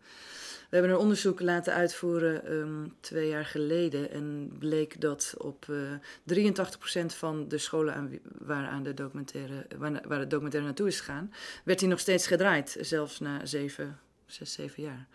We 0.72 0.78
hebben 0.78 0.96
een 0.96 1.02
onderzoek 1.02 1.40
laten 1.40 1.72
uitvoeren 1.72 2.46
ehm, 2.46 2.88
twee 3.00 3.28
jaar 3.28 3.44
geleden 3.44 4.11
en 4.11 4.52
bleek 4.58 5.00
dat 5.00 5.35
op 5.38 5.66
eh 5.68 6.56
83% 7.02 7.06
van 7.06 7.48
de 7.48 7.58
scholen 7.58 8.20
waar, 8.38 8.66
aan 8.66 8.82
de 8.82 8.94
documentaire, 8.94 9.66
waar, 9.78 10.02
waar 10.08 10.18
de 10.18 10.26
documentaire 10.26 10.68
naartoe 10.68 10.87
is 10.87 10.98
gegaan, 10.98 11.32
werd 11.64 11.80
hij 11.80 11.88
nog 11.88 11.98
steeds 11.98 12.26
gedraaid, 12.26 12.76
zelfs 12.80 13.20
na 13.20 13.46
zeven, 13.46 13.98
zes, 14.26 14.52
zeven 14.52 14.82
jaar. 14.82 15.06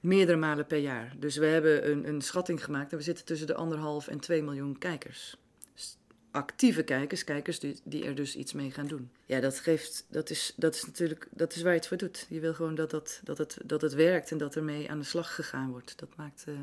Meerdere 0.00 0.38
malen 0.38 0.66
per 0.66 0.78
jaar. 0.78 1.12
Dus 1.18 1.36
we 1.36 1.46
hebben 1.46 1.90
een, 1.90 2.08
een 2.08 2.22
schatting 2.22 2.64
gemaakt 2.64 2.92
en 2.92 2.98
we 2.98 3.04
zitten 3.04 3.24
tussen 3.24 3.46
de 3.46 3.54
anderhalf 3.54 4.08
en 4.08 4.20
twee 4.20 4.42
miljoen 4.42 4.78
kijkers. 4.78 5.36
Actieve 6.30 6.82
kijkers, 6.82 7.24
kijkers 7.24 7.58
die, 7.58 7.76
die 7.84 8.04
er 8.04 8.14
dus 8.14 8.36
iets 8.36 8.52
mee 8.52 8.70
gaan 8.70 8.86
doen. 8.86 9.10
Ja, 9.26 9.40
dat 9.40 9.58
geeft, 9.58 10.06
dat 10.08 10.30
is, 10.30 10.52
dat 10.56 10.74
is 10.74 10.84
natuurlijk, 10.84 11.28
dat 11.30 11.54
is 11.54 11.62
waar 11.62 11.72
je 11.72 11.78
het 11.78 11.88
voor 11.88 11.96
doet. 11.96 12.26
Je 12.28 12.40
wil 12.40 12.54
gewoon 12.54 12.74
dat, 12.74 12.90
dat, 12.90 13.20
dat, 13.24 13.38
het, 13.38 13.58
dat 13.64 13.80
het 13.80 13.94
werkt 13.94 14.30
en 14.30 14.38
dat 14.38 14.56
ermee 14.56 14.90
aan 14.90 14.98
de 14.98 15.04
slag 15.04 15.34
gegaan 15.34 15.70
wordt. 15.70 15.98
Dat 15.98 16.08
maakt 16.16 16.44
eh, 16.46 16.54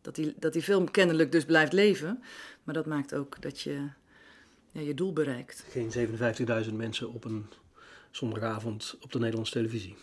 dat, 0.00 0.14
die, 0.14 0.34
dat 0.38 0.52
die 0.52 0.62
film 0.62 0.90
kennelijk 0.90 1.32
dus 1.32 1.44
blijft 1.44 1.72
leven, 1.72 2.22
maar 2.64 2.74
dat 2.74 2.86
maakt 2.86 3.14
ook 3.14 3.42
dat 3.42 3.60
je 3.60 3.88
ja, 4.72 4.80
je 4.80 4.94
doel 4.94 5.12
bereikt. 5.12 5.64
Geen 5.70 5.92
57.000 6.68 6.74
mensen 6.74 7.12
op 7.12 7.24
een 7.24 7.46
zondagavond 8.10 8.96
op 9.00 9.12
de 9.12 9.18
Nederlandse 9.18 9.52
televisie. 9.52 9.96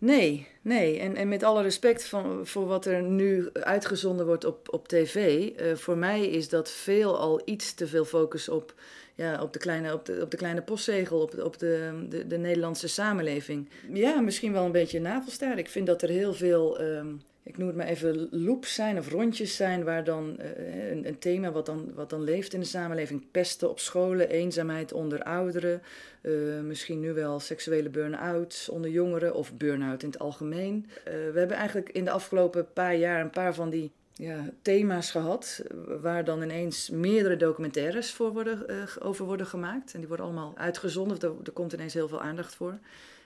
Nee, 0.00 0.46
nee. 0.62 0.98
En, 0.98 1.16
en 1.16 1.28
met 1.28 1.42
alle 1.42 1.62
respect 1.62 2.04
van, 2.04 2.46
voor 2.46 2.66
wat 2.66 2.86
er 2.86 3.02
nu 3.02 3.48
uitgezonden 3.52 4.26
wordt 4.26 4.44
op, 4.44 4.72
op 4.72 4.88
tv, 4.88 5.48
uh, 5.60 5.76
voor 5.76 5.96
mij 5.96 6.26
is 6.26 6.48
dat 6.48 6.70
veel 6.70 7.18
al 7.18 7.42
iets 7.44 7.74
te 7.74 7.86
veel 7.86 8.04
focus 8.04 8.48
op, 8.48 8.74
ja, 9.14 9.42
op, 9.42 9.52
de, 9.52 9.58
kleine, 9.58 9.92
op, 9.92 10.04
de, 10.04 10.18
op 10.22 10.30
de 10.30 10.36
kleine 10.36 10.62
postzegel, 10.62 11.20
op, 11.20 11.38
op 11.38 11.58
de, 11.58 12.04
de, 12.08 12.26
de 12.26 12.38
Nederlandse 12.38 12.88
samenleving. 12.88 13.68
Ja, 13.92 14.20
misschien 14.20 14.52
wel 14.52 14.64
een 14.64 14.72
beetje 14.72 15.00
navelstaar. 15.00 15.58
Ik 15.58 15.68
vind 15.68 15.86
dat 15.86 16.02
er 16.02 16.08
heel 16.08 16.34
veel 16.34 16.80
um, 16.80 17.22
ik 17.50 17.58
noem 17.58 17.68
het 17.68 17.76
maar 17.76 17.86
even 17.86 18.28
loops 18.30 18.74
zijn 18.74 18.98
of 18.98 19.10
rondjes 19.10 19.56
zijn 19.56 19.84
waar 19.84 20.04
dan 20.04 20.36
uh, 20.38 20.90
een, 20.90 21.06
een, 21.06 21.18
thema 21.18 21.52
wat 21.52 21.66
dan, 21.66 21.92
wat 21.94 22.10
dan 22.10 22.22
leeft 22.22 22.52
in 22.52 22.60
de 22.60 22.66
samenleving. 22.66 23.30
Pesten 23.30 23.70
op 23.70 23.78
scholen, 23.78 24.28
eenzaamheid 24.28 24.92
onder 24.92 25.22
ouderen, 25.22 25.82
uh, 26.22 26.60
misschien 26.60 27.00
nu 27.00 27.12
wel 27.12 27.40
seksuele 27.40 27.88
burn-out 27.88 28.68
onder 28.70 28.90
jongeren 28.90 29.34
of 29.34 29.54
burn-out 29.54 30.02
in 30.02 30.08
het 30.08 30.18
algemeen. 30.18 30.86
Uh, 30.88 31.04
we 31.04 31.38
hebben 31.38 31.56
eigenlijk 31.56 31.88
in 31.88 32.04
de 32.04 32.10
afgelopen 32.10 32.72
paar 32.72 32.96
jaar 32.96 33.20
een 33.20 33.30
paar 33.30 33.54
van 33.54 33.70
die 33.70 33.90
ja, 34.12 34.50
thema's 34.62 35.10
gehad 35.10 35.62
waar 36.00 36.24
dan 36.24 36.42
ineens 36.42 36.90
meerdere 36.90 37.36
documentaires 37.36 38.12
voor 38.12 38.32
worden, 38.32 38.66
over 39.00 39.24
worden 39.24 39.46
gemaakt. 39.46 39.92
En 39.92 39.98
die 39.98 40.08
worden 40.08 40.26
allemaal 40.26 40.52
uitgezonden, 40.56 41.20
er, 41.20 41.52
komt 41.52 41.72
ineens 41.72 41.94
heel 41.94 42.08
veel 42.08 42.20
aandacht 42.20 42.54
voor. 42.54 42.78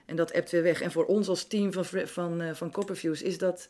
En 0.05 0.15
dat 0.15 0.31
ebt 0.31 0.51
weer 0.51 0.63
weg. 0.63 0.81
En 0.81 0.91
voor 0.91 1.05
ons 1.05 1.27
als 1.27 1.43
team 1.43 1.73
van, 1.73 1.85
van, 1.85 2.55
van 2.55 2.71
Copperviews 2.71 3.21
is 3.21 3.37
dat 3.37 3.69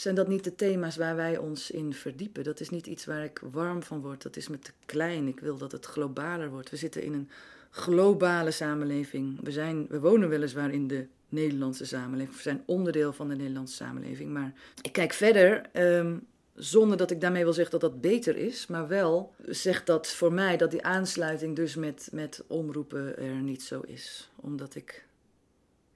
zijn 0.00 0.14
dat 0.14 0.28
niet 0.28 0.44
de 0.44 0.54
thema's 0.54 0.96
waar 0.96 1.16
wij 1.16 1.38
ons 1.38 1.70
in 1.70 1.92
verdiepen. 1.92 2.44
Dat 2.44 2.60
is 2.60 2.70
niet 2.70 2.86
iets 2.86 3.04
waar 3.04 3.24
ik 3.24 3.40
warm 3.52 3.82
van 3.82 4.00
word. 4.00 4.22
Dat 4.22 4.36
is 4.36 4.48
me 4.48 4.58
te 4.58 4.72
klein. 4.86 5.26
Ik 5.26 5.40
wil 5.40 5.56
dat 5.56 5.72
het 5.72 5.86
globaler 5.86 6.50
wordt. 6.50 6.70
We 6.70 6.76
zitten 6.76 7.02
in 7.02 7.12
een 7.12 7.28
globale 7.70 8.50
samenleving. 8.50 9.40
We, 9.42 9.52
zijn, 9.52 9.86
we 9.88 10.00
wonen 10.00 10.28
weliswaar 10.28 10.70
in 10.70 10.88
de 10.88 11.06
Nederlandse 11.28 11.86
samenleving. 11.86 12.36
We 12.36 12.42
zijn 12.42 12.62
onderdeel 12.66 13.12
van 13.12 13.28
de 13.28 13.36
Nederlandse 13.36 13.74
samenleving. 13.74 14.30
Maar 14.30 14.52
ik 14.82 14.92
kijk 14.92 15.12
verder. 15.12 15.62
Um, 15.72 16.26
zonder 16.54 16.96
dat 16.96 17.10
ik 17.10 17.20
daarmee 17.20 17.44
wil 17.44 17.52
zeggen 17.52 17.80
dat 17.80 17.90
dat 17.90 18.00
beter 18.00 18.36
is, 18.36 18.66
maar 18.66 18.88
wel 18.88 19.34
zegt 19.46 19.86
dat 19.86 20.08
voor 20.08 20.32
mij 20.32 20.56
dat 20.56 20.70
die 20.70 20.82
aansluiting 20.82 21.56
dus 21.56 21.74
met, 21.74 22.08
met 22.12 22.44
omroepen 22.46 23.16
er 23.16 23.34
niet 23.34 23.62
zo 23.62 23.80
is. 23.80 24.30
Omdat 24.36 24.74
ik 24.74 25.06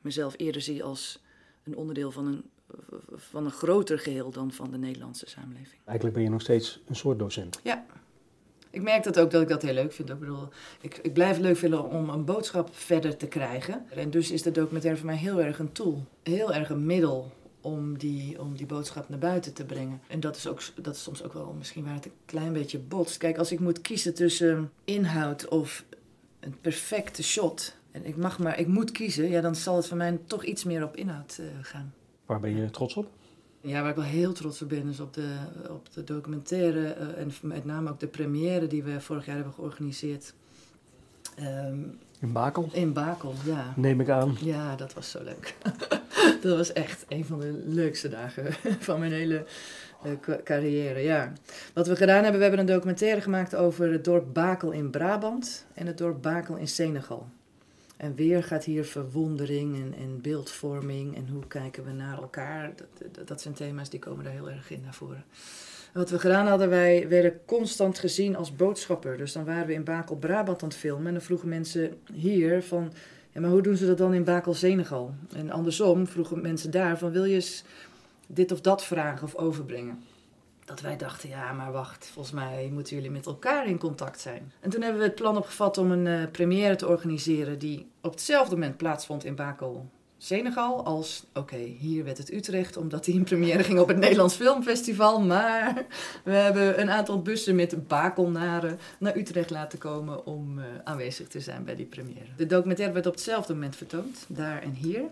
mezelf 0.01 0.35
eerder 0.37 0.62
zie 0.62 0.83
als 0.83 1.23
een 1.65 1.77
onderdeel 1.77 2.11
van 2.11 2.27
een 2.27 2.51
van 3.14 3.44
een 3.44 3.50
groter 3.50 3.98
geheel 3.98 4.30
dan 4.30 4.52
van 4.52 4.70
de 4.70 4.78
Nederlandse 4.78 5.28
samenleving. 5.28 5.80
Eigenlijk 5.85 6.16
ben 6.16 6.24
je 6.24 6.30
nog 6.30 6.40
steeds 6.40 6.80
een 6.87 6.96
soort 6.96 7.18
docent. 7.18 7.61
Ja. 7.62 7.85
Ik 8.70 8.82
merk 8.82 9.02
dat 9.02 9.18
ook 9.18 9.30
dat 9.30 9.42
ik 9.42 9.48
dat 9.48 9.62
heel 9.62 9.74
leuk 9.74 9.92
vind. 9.92 10.11
Ik 10.11 10.18
bedoel, 10.18 10.48
ik, 10.80 10.98
ik 11.02 11.12
blijf 11.12 11.38
leuk 11.38 11.56
vinden 11.56 11.85
om 11.85 12.08
een 12.08 12.24
boodschap 12.24 12.68
verder 12.72 13.16
te 13.16 13.26
krijgen. 13.26 13.87
En 13.90 14.11
dus 14.11 14.30
is 14.30 14.42
de 14.42 14.50
documentaire 14.50 14.98
voor 14.98 15.08
mij 15.08 15.18
heel 15.18 15.40
erg 15.40 15.58
een 15.58 15.72
tool. 15.72 16.04
Heel 16.22 16.52
erg 16.52 16.70
een 16.70 16.87
middel 16.87 17.32
om 17.61 17.98
die, 17.98 18.40
om 18.40 18.56
die 18.56 18.66
boodschap 18.66 19.08
naar 19.08 19.18
buiten 19.18 19.52
te 19.52 19.64
brengen. 19.64 20.00
En 20.08 20.20
dat 20.20 20.37
is, 20.37 20.46
ook, 20.46 20.61
dat 20.82 20.94
is 20.94 21.02
soms 21.02 21.22
ook 21.22 21.32
wel 21.32 21.54
misschien 21.58 21.85
waar 21.85 21.94
het 21.94 22.04
een 22.04 22.12
klein 22.24 22.52
beetje 22.52 22.78
botst. 22.78 23.16
Kijk, 23.16 23.38
als 23.38 23.52
ik 23.52 23.61
moet 23.61 23.80
kiezen 23.80 24.14
tussen 24.14 24.70
inhoud 24.85 25.48
of 25.48 25.85
een 26.40 26.56
perfecte 26.61 27.22
shot... 27.22 27.76
en 27.90 28.06
ik, 28.06 28.16
mag 28.16 28.38
maar, 28.38 28.58
ik 28.58 28.66
moet 28.66 28.90
kiezen, 28.90 29.28
ja, 29.28 29.40
dan 29.40 29.54
zal 29.54 29.76
het 29.76 29.87
voor 29.87 29.96
mij 29.96 30.18
toch 30.26 30.44
iets 30.44 30.64
meer 30.64 30.85
op 30.85 30.96
inhoud 30.96 31.38
uh, 31.40 31.46
gaan. 31.62 31.94
Waar 32.33 32.40
ben 32.40 32.57
je 32.57 32.71
trots 32.71 32.95
op? 32.95 33.09
Ja, 33.61 33.81
waar 33.81 33.90
ik 33.90 33.97
wel 33.97 34.05
heel 34.05 34.33
trots 34.33 34.62
op 34.62 34.68
ben, 34.68 34.88
is 34.88 35.01
op 35.01 35.14
de, 35.14 35.37
op 35.71 35.92
de 35.92 36.05
documentaire 36.05 36.97
uh, 37.01 37.18
en 37.18 37.33
met 37.42 37.64
name 37.64 37.90
ook 37.90 38.01
de 38.01 38.07
première 38.07 38.66
die 38.66 38.83
we 38.83 39.01
vorig 39.01 39.27
jaar 39.27 39.35
hebben 39.35 39.53
georganiseerd. 39.53 40.35
Um, 41.40 41.99
in 42.21 42.33
Bakel? 42.33 42.68
In 42.73 42.92
Bakel, 42.92 43.35
ja. 43.45 43.73
Neem 43.77 44.01
ik 44.01 44.09
aan. 44.09 44.37
Ja, 44.40 44.77
dat 44.77 44.95
was 44.95 45.11
zo 45.11 45.23
leuk. 45.23 45.55
dat 46.42 46.57
was 46.57 46.73
echt 46.73 47.05
een 47.09 47.25
van 47.25 47.40
de 47.40 47.62
leukste 47.66 48.09
dagen 48.09 48.53
van 48.88 48.99
mijn 48.99 49.12
hele 49.12 49.45
uh, 50.07 50.37
carrière, 50.45 51.01
ja. 51.01 51.33
Wat 51.75 51.87
we 51.87 51.97
gedaan 51.97 52.23
hebben, 52.23 52.37
we 52.37 52.47
hebben 52.47 52.61
een 52.61 52.75
documentaire 52.75 53.21
gemaakt 53.21 53.55
over 53.55 53.92
het 53.92 54.05
dorp 54.05 54.35
Bakel 54.35 54.71
in 54.71 54.90
Brabant 54.90 55.66
en 55.75 55.87
het 55.87 55.99
dorp 55.99 56.23
Bakel 56.23 56.57
in 56.57 56.68
Senegal. 56.68 57.29
En 58.03 58.15
weer 58.15 58.43
gaat 58.43 58.65
hier 58.65 58.85
verwondering 58.85 59.75
en, 59.75 59.95
en 59.99 60.21
beeldvorming 60.21 61.17
en 61.17 61.29
hoe 61.29 61.47
kijken 61.47 61.85
we 61.85 61.91
naar 61.91 62.19
elkaar. 62.19 62.73
Dat, 62.77 63.29
dat, 63.29 63.41
zijn 63.41 63.55
thema's 63.55 63.91
die 63.91 64.01
komen 64.01 64.25
daar 64.25 64.33
heel 64.33 64.51
erg 64.51 64.71
in 64.71 64.81
naar 64.81 64.95
voren. 64.95 65.25
wat 65.93 66.11
we 66.11 66.19
gedaan 66.19 66.47
hadden, 66.47 66.69
wij 66.69 67.09
werden 67.09 67.41
constant 67.45 67.99
gezien 67.99 68.37
als 68.37 68.57
boodschapper. 68.57 69.17
Dus 69.17 69.33
dan 69.33 69.45
waren 69.45 69.67
we 69.67 69.73
in 69.73 69.85
Bakel 69.85 70.17
Brabant 70.17 70.62
aan 70.62 70.69
het 70.69 70.79
filmen 70.79 71.07
en 71.07 71.12
dan 71.12 71.23
vroegen 71.23 71.49
mensen 71.49 71.99
hier 72.12 72.62
van... 72.62 72.93
Ja, 73.33 73.41
maar 73.41 73.51
hoe 73.51 73.62
doen 73.62 73.77
ze 73.77 73.87
dat 73.87 73.99
dan 73.99 74.15
in 74.15 74.25
Bakel 74.25 74.55
Senegal? 74.55 75.15
En 75.35 75.51
andersom 75.51 76.07
vroegen 76.07 76.41
mensen 76.41 76.71
daar 76.71 76.99
van 76.99 77.11
wil 77.11 77.25
je 77.25 77.35
eens 77.35 77.65
dit 78.27 78.53
of 78.53 78.61
dat 78.61 78.85
vragen 78.85 79.27
of 79.27 79.35
overbrengen? 79.35 80.03
Dat 80.64 80.81
wij 80.81 80.96
dachten, 80.96 81.29
ja, 81.29 81.53
maar 81.53 81.72
wacht, 81.72 82.11
volgens 82.12 82.35
mij 82.35 82.70
moeten 82.72 82.96
jullie 82.96 83.11
met 83.11 83.27
elkaar 83.27 83.66
in 83.66 83.79
contact 83.79 84.20
zijn. 84.20 84.53
En 84.61 84.70
toen 84.70 84.83
hebben 84.83 85.01
we 85.01 85.07
het 85.07 85.14
plan 85.14 85.37
opgevat 85.37 85.79
om 85.79 85.90
een 85.90 86.07
uh, 86.07 86.31
première 86.31 86.77
te 86.77 86.88
organiseren 86.88 87.59
die 87.59 87.87
op 88.01 88.11
hetzelfde 88.11 88.55
moment 88.55 88.77
plaatsvond 88.77 89.25
in 89.25 89.35
Bakel, 89.35 89.90
Senegal, 90.18 90.85
als, 90.85 91.25
oké, 91.35 91.57
hier 91.57 92.05
werd 92.05 92.18
het 92.18 92.33
Utrecht, 92.33 92.77
omdat 92.77 93.05
die 93.05 93.14
in 93.14 93.25
première 93.25 93.64
ging 93.64 93.79
op 93.79 93.88
het 93.88 93.96
Nederlands 93.96 94.35
Filmfestival, 94.35 95.20
maar 95.20 95.87
we 96.25 96.33
hebben 96.33 96.81
een 96.81 96.90
aantal 96.90 97.22
bussen 97.22 97.55
met 97.55 97.88
Bakelnaren 97.88 98.79
naar 98.98 99.16
Utrecht 99.16 99.51
laten 99.51 99.79
komen 99.79 100.27
om 100.27 100.59
uh, 100.59 100.64
aanwezig 100.85 101.29
te 101.29 101.40
zijn 101.40 101.64
bij 101.64 101.77
die 101.77 101.87
première. 101.87 102.27
De 102.37 102.46
documentaire 102.46 102.94
werd 102.94 103.07
op 103.07 103.12
hetzelfde 103.12 103.53
moment 103.53 103.77
vertoond, 103.77 104.25
daar 104.29 104.62
en 104.62 104.72
hier. 104.72 105.03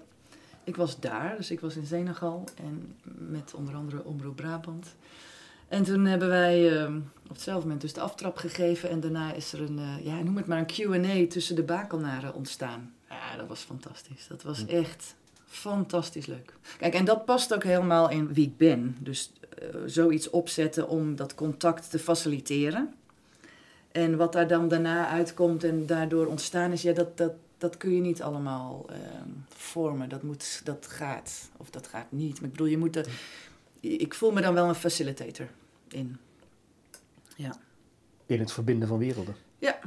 Ik 0.64 0.76
was 0.76 1.00
daar, 1.00 1.36
dus 1.36 1.50
ik 1.50 1.60
was 1.60 1.76
in 1.76 1.86
Senegal 1.86 2.44
en 2.54 2.96
met 3.02 3.54
onder 3.54 3.74
andere 3.74 4.04
Omroep 4.04 4.36
Brabant. 4.36 4.86
En 5.70 5.84
toen 5.84 6.04
hebben 6.04 6.28
wij 6.28 6.82
uh, 6.82 6.94
op 7.22 7.28
hetzelfde 7.28 7.62
moment 7.62 7.80
dus 7.80 7.92
de 7.92 8.00
aftrap 8.00 8.36
gegeven. 8.36 8.90
En 8.90 9.00
daarna 9.00 9.32
is 9.32 9.52
er 9.52 9.60
een, 9.60 9.78
uh, 9.78 10.04
ja, 10.04 10.22
noem 10.22 10.36
het 10.36 10.46
maar 10.46 10.58
een 10.58 10.66
Q&A 10.66 11.26
tussen 11.26 11.56
de 11.56 11.62
bakelnaren 11.62 12.34
ontstaan. 12.34 12.94
Ja, 13.08 13.36
dat 13.36 13.48
was 13.48 13.60
fantastisch. 13.60 14.26
Dat 14.26 14.42
was 14.42 14.66
echt 14.66 15.14
fantastisch 15.46 16.26
leuk. 16.26 16.54
Kijk, 16.78 16.94
en 16.94 17.04
dat 17.04 17.24
past 17.24 17.54
ook 17.54 17.64
helemaal 17.64 18.10
in 18.10 18.32
wie 18.32 18.46
ik 18.46 18.56
ben. 18.56 18.96
Dus 19.00 19.32
uh, 19.62 19.68
zoiets 19.86 20.30
opzetten 20.30 20.88
om 20.88 21.16
dat 21.16 21.34
contact 21.34 21.90
te 21.90 21.98
faciliteren. 21.98 22.94
En 23.92 24.16
wat 24.16 24.32
daar 24.32 24.48
dan 24.48 24.68
daarna 24.68 25.08
uitkomt 25.08 25.64
en 25.64 25.86
daardoor 25.86 26.26
ontstaan 26.26 26.72
is, 26.72 26.82
ja, 26.82 26.92
dat, 26.92 27.16
dat, 27.16 27.32
dat 27.58 27.76
kun 27.76 27.94
je 27.94 28.00
niet 28.00 28.22
allemaal 28.22 28.86
ehm, 28.88 29.28
vormen. 29.48 30.08
Dat, 30.08 30.22
moet, 30.22 30.60
dat 30.64 30.86
gaat, 30.86 31.50
of 31.56 31.70
dat 31.70 31.86
gaat 31.86 32.12
niet. 32.12 32.34
Maar 32.34 32.44
ik 32.44 32.50
bedoel, 32.50 32.66
je 32.66 32.78
moet 32.78 32.96
er, 32.96 33.06
ik 33.80 34.14
voel 34.14 34.32
me 34.32 34.40
dan 34.40 34.54
wel 34.54 34.68
een 34.68 34.74
facilitator 34.74 35.48
in. 35.92 36.16
Ja. 37.36 37.56
In 38.26 38.40
het 38.40 38.52
verbinden 38.52 38.88
van 38.88 38.98
werelden. 38.98 39.34
Ja, 39.58 39.78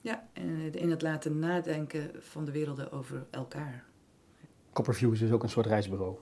ja. 0.00 0.28
en 0.32 0.74
in 0.74 0.90
het 0.90 1.02
laten 1.02 1.38
nadenken 1.38 2.10
van 2.18 2.44
de 2.44 2.50
werelden 2.50 2.92
over 2.92 3.26
elkaar. 3.30 3.84
Copperview 4.72 5.12
is 5.12 5.18
dus 5.18 5.30
ook 5.30 5.42
een 5.42 5.48
soort 5.48 5.66
reisbureau. 5.66 6.16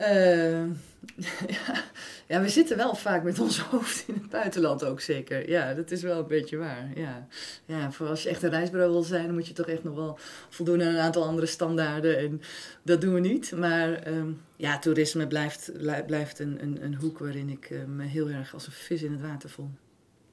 uh, 0.00 0.66
ja, 1.56 1.84
ja, 2.26 2.40
we 2.40 2.48
zitten 2.48 2.76
wel 2.76 2.94
vaak 2.94 3.22
met 3.22 3.38
ons 3.38 3.58
hoofd 3.70 4.04
in 4.08 4.14
het 4.14 4.30
buitenland 4.30 4.84
ook 4.84 5.00
zeker. 5.00 5.50
Ja, 5.50 5.74
dat 5.74 5.90
is 5.90 6.02
wel 6.02 6.18
een 6.18 6.26
beetje 6.26 6.56
waar. 6.56 6.90
Ja, 6.94 7.26
ja 7.64 7.92
voor 7.92 8.06
als 8.06 8.22
je 8.22 8.28
echt 8.28 8.42
een 8.42 8.50
reisbureau 8.50 8.92
wil 8.92 9.02
zijn, 9.02 9.24
dan 9.24 9.34
moet 9.34 9.46
je 9.46 9.52
toch 9.52 9.66
echt 9.66 9.84
nog 9.84 9.94
wel 9.94 10.18
voldoen 10.48 10.82
aan 10.82 10.94
een 10.94 11.00
aantal 11.00 11.24
andere 11.24 11.46
standaarden. 11.46 12.18
En 12.18 12.40
dat 12.82 13.00
doen 13.00 13.14
we 13.14 13.20
niet. 13.20 13.52
Maar 13.52 14.06
um, 14.06 14.40
ja, 14.56 14.78
toerisme 14.78 15.26
blijft, 15.26 15.72
blijft 16.06 16.38
een, 16.38 16.62
een, 16.62 16.84
een 16.84 16.94
hoek 16.94 17.18
waarin 17.18 17.48
ik 17.48 17.70
uh, 17.70 17.84
me 17.84 18.04
heel 18.04 18.28
erg 18.28 18.54
als 18.54 18.66
een 18.66 18.72
vis 18.72 19.02
in 19.02 19.12
het 19.12 19.20
water 19.20 19.50
voel. 19.50 19.70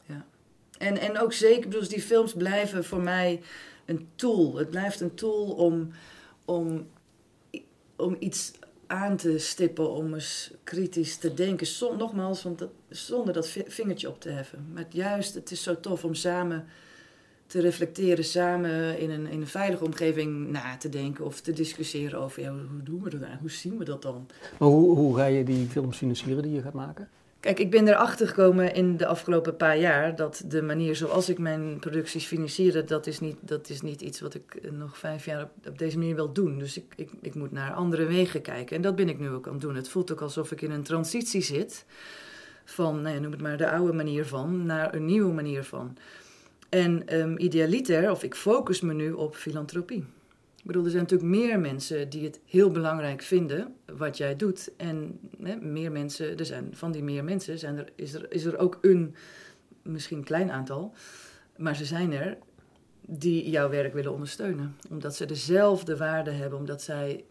Ja. 0.06 0.26
En, 0.78 0.98
en 0.98 1.20
ook 1.20 1.34
zeker, 1.34 1.70
dus 1.70 1.90
die 1.90 2.02
films 2.02 2.34
blijven 2.34 2.84
voor 2.84 3.02
mij 3.02 3.42
een 3.86 4.08
tool. 4.16 4.58
Het 4.58 4.70
blijft 4.70 5.00
een 5.00 5.16
tool 5.16 5.46
om, 5.46 5.92
om, 6.46 6.88
om 7.96 8.16
iets 8.20 8.52
aan 8.92 9.18
te 9.18 9.38
stippen 9.38 9.92
om 9.92 10.14
eens 10.14 10.52
kritisch 10.64 11.18
te 11.18 11.34
denken. 11.34 11.68
Nogmaals, 11.98 12.44
want 12.44 12.68
zonder 12.90 13.34
dat 13.34 13.48
vingertje 13.68 14.10
op 14.10 14.22
te 14.22 14.30
heffen. 14.30 14.66
Maar 14.74 14.86
juist, 14.90 15.34
het 15.34 15.52
is 15.52 15.64
zo 15.64 15.80
tof 15.80 16.04
om 16.04 16.14
samen 16.14 16.66
te 17.48 17.62
reflecteren, 17.62 18.24
samen 18.24 19.00
in 19.00 19.10
een, 19.10 19.28
in 19.28 19.42
een 19.42 19.48
veilige 19.48 19.86
omgeving 19.86 20.50
na 20.50 20.78
te 20.78 20.90
denken 20.90 21.26
of 21.26 21.42
te 21.42 21.54
discussiëren 21.54 22.20
over 22.20 22.48
hoe 22.48 22.84
doen 22.84 23.04
we 23.04 23.10
dat 23.10 23.20
nou? 23.20 23.38
Hoe 23.40 23.52
zien 23.52 23.78
we 23.78 23.86
dat 23.86 24.02
dan? 24.02 24.28
Maar 24.60 24.70
hoe, 24.70 24.96
hoe 24.96 25.16
ga 25.16 25.26
je 25.26 25.44
die 25.44 25.68
films 25.68 25.98
financieren 25.98 26.44
die 26.44 26.52
je 26.52 26.62
gaat 26.62 26.74
maken? 26.74 27.10
Kijk, 27.42 27.60
ik 27.60 27.70
ben 27.70 27.88
erachter 27.88 28.28
gekomen 28.28 28.74
in 28.74 28.98
de 28.98 29.06
afgelopen 29.06 29.58
paar 29.58 29.78
jaar 29.78 30.16
dat 30.16 30.44
de 30.46 30.62
manier 30.62 30.96
zoals 30.96 31.30
ik 31.30 31.40
mijn 31.40 31.80
producties 31.80 32.26
financierde, 32.26 32.84
dat 32.84 33.08
is 33.08 33.20
niet, 33.20 33.36
dat 33.40 33.70
is 33.70 33.82
niet 33.82 34.02
iets 34.02 34.20
wat 34.20 34.34
ik 34.34 34.72
nog 34.72 34.98
vijf 34.98 35.26
jaar 35.26 35.44
op, 35.44 35.68
op 35.68 35.78
deze 35.78 35.98
manier 35.98 36.16
wil 36.16 36.32
doen. 36.32 36.60
Dus 36.60 36.78
ik, 36.78 36.94
ik, 36.96 37.10
ik 37.22 37.36
moet 37.36 37.52
naar 37.52 37.74
andere 37.74 38.06
wegen 38.06 38.42
kijken. 38.42 38.76
En 38.76 38.82
dat 38.82 38.96
ben 38.96 39.10
ik 39.10 39.20
nu 39.20 39.30
ook 39.30 39.48
aan 39.48 39.54
het 39.54 39.62
doen. 39.62 39.76
Het 39.76 39.90
voelt 39.90 40.12
ook 40.12 40.22
alsof 40.22 40.52
ik 40.52 40.62
in 40.62 40.72
een 40.72 40.84
transitie 40.84 41.42
zit 41.42 41.86
van, 42.66 43.02
nou 43.02 43.16
ja, 43.16 43.22
noem 43.22 43.32
het 43.32 43.42
maar, 43.42 43.58
de 43.58 43.72
oude 43.72 43.94
manier 43.94 44.26
van 44.26 44.66
naar 44.66 44.94
een 44.94 45.06
nieuwe 45.06 45.34
manier 45.34 45.64
van. 45.64 45.98
En 46.70 47.08
ehm, 47.08 47.38
idealiter, 47.38 48.12
of 48.12 48.24
ik 48.24 48.36
focus 48.36 48.82
me 48.82 48.94
nu 48.94 49.12
op 49.12 49.36
filantropie. 49.36 50.06
Ik 50.62 50.68
bedoel, 50.68 50.84
er 50.84 50.90
zijn 50.90 51.04
natuurlijk 51.04 51.30
meer 51.30 51.60
mensen 51.60 52.10
die 52.10 52.24
het 52.24 52.40
heel 52.46 52.72
belangrijk 52.72 53.22
vinden 53.22 53.76
wat 53.86 54.18
jij 54.18 54.36
doet. 54.36 54.72
En 54.78 55.20
hè, 55.42 55.56
meer 55.56 55.92
mensen, 55.92 56.38
er 56.38 56.46
zijn, 56.46 56.70
van 56.72 56.92
die 56.92 57.04
meer 57.04 57.24
mensen 57.24 57.60
zijn 57.60 57.78
er, 57.78 57.88
is, 57.96 58.14
er, 58.14 58.34
is 58.34 58.46
er 58.46 58.58
ook 58.58 58.78
een, 58.82 59.16
misschien 59.82 60.24
klein 60.24 60.52
aantal, 60.52 60.94
maar 61.58 61.76
ze 61.76 61.86
zijn 61.86 62.14
er 62.14 62.38
die 63.02 63.50
jouw 63.50 63.70
werk 63.70 63.94
willen 63.94 64.14
ondersteunen. 64.14 64.76
Omdat 64.90 65.16
ze 65.16 65.26
dezelfde 65.26 65.98
waarde 65.98 66.32
hebben, 66.32 66.60
omdat 66.60 66.82
zij 66.82 67.24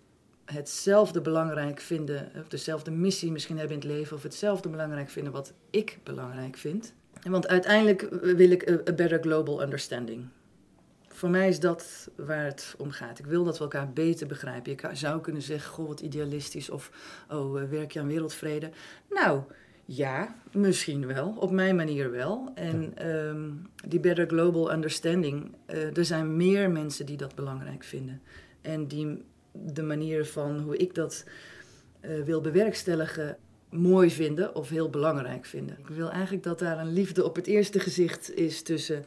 hetzelfde 0.44 1.20
belangrijk 1.20 1.80
vinden, 1.80 2.32
of 2.40 2.48
dezelfde 2.48 2.90
missie 2.90 3.32
misschien 3.32 3.58
hebben 3.58 3.76
in 3.76 3.88
het 3.88 3.96
leven, 3.96 4.16
of 4.16 4.22
hetzelfde 4.22 4.68
belangrijk 4.68 5.10
vinden 5.10 5.32
wat 5.32 5.52
ik 5.70 5.98
belangrijk 6.02 6.56
vind. 6.56 6.94
Want 7.22 7.48
uiteindelijk 7.48 8.08
wil 8.22 8.50
ik 8.50 8.70
a 8.88 8.92
better 8.92 9.20
global 9.20 9.62
understanding. 9.62 10.28
Voor 11.20 11.30
mij 11.30 11.48
is 11.48 11.60
dat 11.60 12.10
waar 12.16 12.44
het 12.44 12.74
om 12.78 12.90
gaat. 12.90 13.18
Ik 13.18 13.26
wil 13.26 13.44
dat 13.44 13.58
we 13.58 13.62
elkaar 13.62 13.92
beter 13.92 14.26
begrijpen. 14.26 14.72
Je 14.72 14.88
zou 14.92 15.20
kunnen 15.20 15.42
zeggen, 15.42 15.70
goh, 15.70 15.86
wat 15.86 16.00
idealistisch, 16.00 16.70
of 16.70 16.90
oh, 17.30 17.62
werk 17.70 17.92
je 17.92 18.00
aan 18.00 18.06
wereldvrede? 18.06 18.70
Nou, 19.10 19.42
ja, 19.84 20.34
misschien 20.52 21.06
wel. 21.06 21.34
Op 21.38 21.50
mijn 21.50 21.76
manier 21.76 22.10
wel. 22.10 22.50
En 22.54 22.92
ehm, 22.96 23.50
die 23.88 24.00
better 24.00 24.26
global 24.26 24.72
understanding, 24.72 25.54
uh, 25.66 25.96
er 25.96 26.04
zijn 26.04 26.36
meer 26.36 26.70
mensen 26.70 27.06
die 27.06 27.16
dat 27.16 27.34
belangrijk 27.34 27.84
vinden. 27.84 28.22
En 28.60 28.86
die 28.86 29.24
de 29.52 29.82
manier 29.82 30.26
van 30.26 30.58
hoe 30.58 30.76
ik 30.76 30.94
dat 30.94 31.24
uh, 32.00 32.24
wil 32.24 32.40
bewerkstelligen 32.40 33.36
mooi 33.70 34.10
vinden 34.10 34.54
of 34.54 34.68
heel 34.68 34.90
belangrijk 34.90 35.46
vinden. 35.46 35.78
Ik 35.78 35.88
wil 35.88 36.10
eigenlijk 36.10 36.42
dat 36.42 36.58
daar 36.58 36.78
een 36.78 36.92
liefde 36.92 37.24
op 37.24 37.36
het 37.36 37.46
eerste 37.46 37.80
gezicht 37.80 38.34
is 38.34 38.62
tussen 38.62 39.04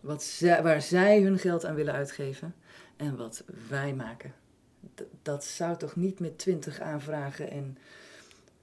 wat 0.00 0.40
waar 0.40 0.82
zij 0.82 1.22
hun 1.22 1.38
geld 1.38 1.64
aan 1.64 1.74
willen 1.74 1.94
uitgeven 1.94 2.54
en 2.96 3.16
wat 3.16 3.44
wij 3.68 3.94
maken. 3.94 4.34
Dat 5.22 5.44
zou 5.44 5.76
toch 5.76 5.96
niet 5.96 6.20
met 6.20 6.38
twintig 6.38 6.80
aanvragen 6.80 7.50
en 7.50 7.78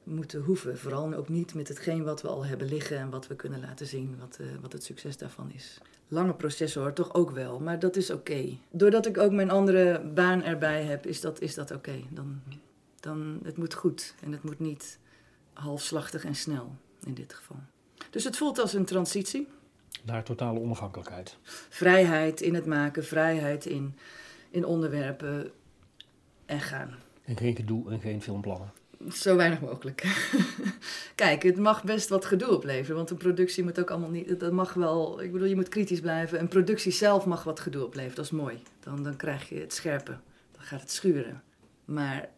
moeten 0.04 0.42
hoeven. 0.42 0.78
Vooral 0.78 1.14
ook 1.14 1.30
niet 1.30 1.54
met 1.54 1.68
hetgeen 1.68 2.04
wat 2.04 2.22
we 2.22 2.28
al 2.28 2.46
hebben 2.46 2.68
liggen 2.68 2.98
en 2.98 3.10
wat 3.10 3.28
we 3.28 3.36
kunnen 3.36 3.60
laten 3.60 3.86
zien, 3.86 4.16
wat, 4.20 4.38
uh, 4.42 4.48
wat 4.62 4.74
het 4.74 4.84
succes 4.84 5.18
daarvan 5.18 5.52
is. 5.52 5.78
Lange 6.08 6.34
processen 6.34 6.82
hoor, 6.82 6.94
toch 6.94 7.14
ook 7.14 7.32
wel, 7.32 7.60
maar 7.60 7.80
dat 7.80 7.96
is 7.96 8.10
oké. 8.10 8.58
Doordat 8.72 9.06
ik 9.06 9.18
ook 9.18 9.32
mijn 9.32 9.50
andere 9.50 10.02
baan 10.14 10.44
erbij 10.44 10.84
heb, 10.84 11.06
is 11.06 11.22
dat, 11.22 11.42
is 11.42 11.56
dat 11.56 11.72
oké. 11.72 12.00
Dan, 12.10 12.42
dan, 13.00 13.40
het 13.44 13.58
moet 13.58 13.74
goed 13.74 14.16
en 14.24 14.32
het 14.32 14.44
moet 14.44 14.60
niet 14.60 15.00
halfslachtig 15.54 16.26
en 16.26 16.36
snel 16.36 16.76
in 17.06 17.14
dit 17.14 17.34
geval. 17.34 17.58
Dus 18.10 18.24
het 18.24 18.38
voelt 18.38 18.60
als 18.60 18.74
een 18.74 18.86
transitie. 18.86 19.48
Naar 20.04 20.24
totale 20.24 20.60
onafhankelijkheid. 20.60 21.38
Vrijheid 21.70 22.42
in 22.42 22.54
het 22.54 22.66
maken, 22.66 23.06
vrijheid 23.06 23.66
in, 23.66 23.96
in 24.50 24.66
onderwerpen 24.66 25.52
en 26.46 26.60
gaan. 26.60 26.96
En 27.26 27.38
geen 27.38 27.56
gedoe 27.56 27.92
en 27.92 28.00
geen 28.00 28.22
filmplannen. 28.22 28.72
Zo 29.10 29.36
weinig 29.36 29.62
mogelijk. 29.62 30.02
Kijk, 31.16 31.44
het 31.44 31.58
mag 31.58 31.84
best 31.84 32.10
wat 32.10 32.26
gedoe 32.26 32.56
opleveren, 32.56 32.96
want 32.96 33.10
een 33.10 33.18
productie 33.18 33.64
moet 33.64 33.80
ook 33.80 33.90
allemaal 33.90 34.10
niet. 34.10 34.40
Dat 34.40 34.52
mag 34.52 34.74
wel. 34.74 35.22
Ik 35.22 35.32
bedoel, 35.32 35.48
je 35.48 35.56
moet 35.56 35.70
kritisch 35.70 36.00
blijven. 36.00 36.40
Een 36.40 36.48
productie 36.48 36.92
zelf 36.92 37.26
mag 37.26 37.44
wat 37.44 37.60
gedoe 37.60 37.86
opleveren, 37.86 38.16
dat 38.16 38.26
is 38.26 38.32
mooi. 38.32 38.62
Dan, 38.80 39.04
dan 39.04 39.16
krijg 39.16 39.50
je 39.50 39.60
het 39.60 39.74
scherpe, 39.74 40.18
dan 40.52 40.62
gaat 40.62 40.82
het 40.82 40.92
schuren. 40.92 41.44
Maar 41.86 42.30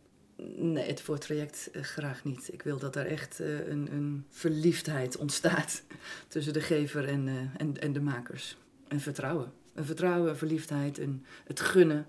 nee, 0.56 0.88
het 0.88 1.02
voortraject 1.02 1.70
uh, 1.72 1.84
graag 1.84 2.24
niet. 2.24 2.54
Ik 2.54 2.62
wil 2.62 2.78
dat 2.78 2.96
er 2.96 3.06
echt 3.06 3.40
uh, 3.42 3.68
een, 3.68 3.88
een, 3.92 4.26
verliefdheid 4.30 5.18
ontstaat 5.18 5.84
tussen 6.28 6.54
de 6.54 6.62
gever 6.62 7.08
en, 7.08 7.28
uh, 7.28 7.34
en, 7.58 7.82
en 7.82 7.94
de 7.94 8.02
makers. 8.02 8.58
En 8.88 9.00
vertrouwen. 9.00 9.52
Een 9.74 9.86
vertrouwen, 9.86 10.30
een 10.30 10.38
verliefdheid, 10.38 10.98
een, 10.98 11.26
het 11.46 11.60
gunnen 11.60 12.08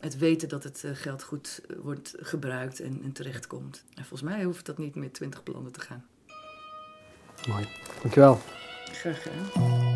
het 0.00 0.18
weten 0.18 0.48
dat 0.48 0.64
het 0.64 0.84
geld 0.92 1.22
goed 1.22 1.60
wordt 1.82 2.14
gebruikt 2.20 2.80
en, 2.80 3.00
en 3.04 3.12
terechtkomt. 3.12 3.84
En 3.94 4.04
volgens 4.04 4.30
mij 4.30 4.44
hoeft 4.44 4.66
dat 4.66 4.78
niet 4.78 4.94
met 4.94 5.14
20 5.14 5.42
plannen 5.42 5.72
te 5.72 5.80
gaan. 5.80 6.04
Mooi. 7.48 7.68
Dankjewel. 8.02 8.40
Graag 8.92 9.22
gedaan. 9.22 9.89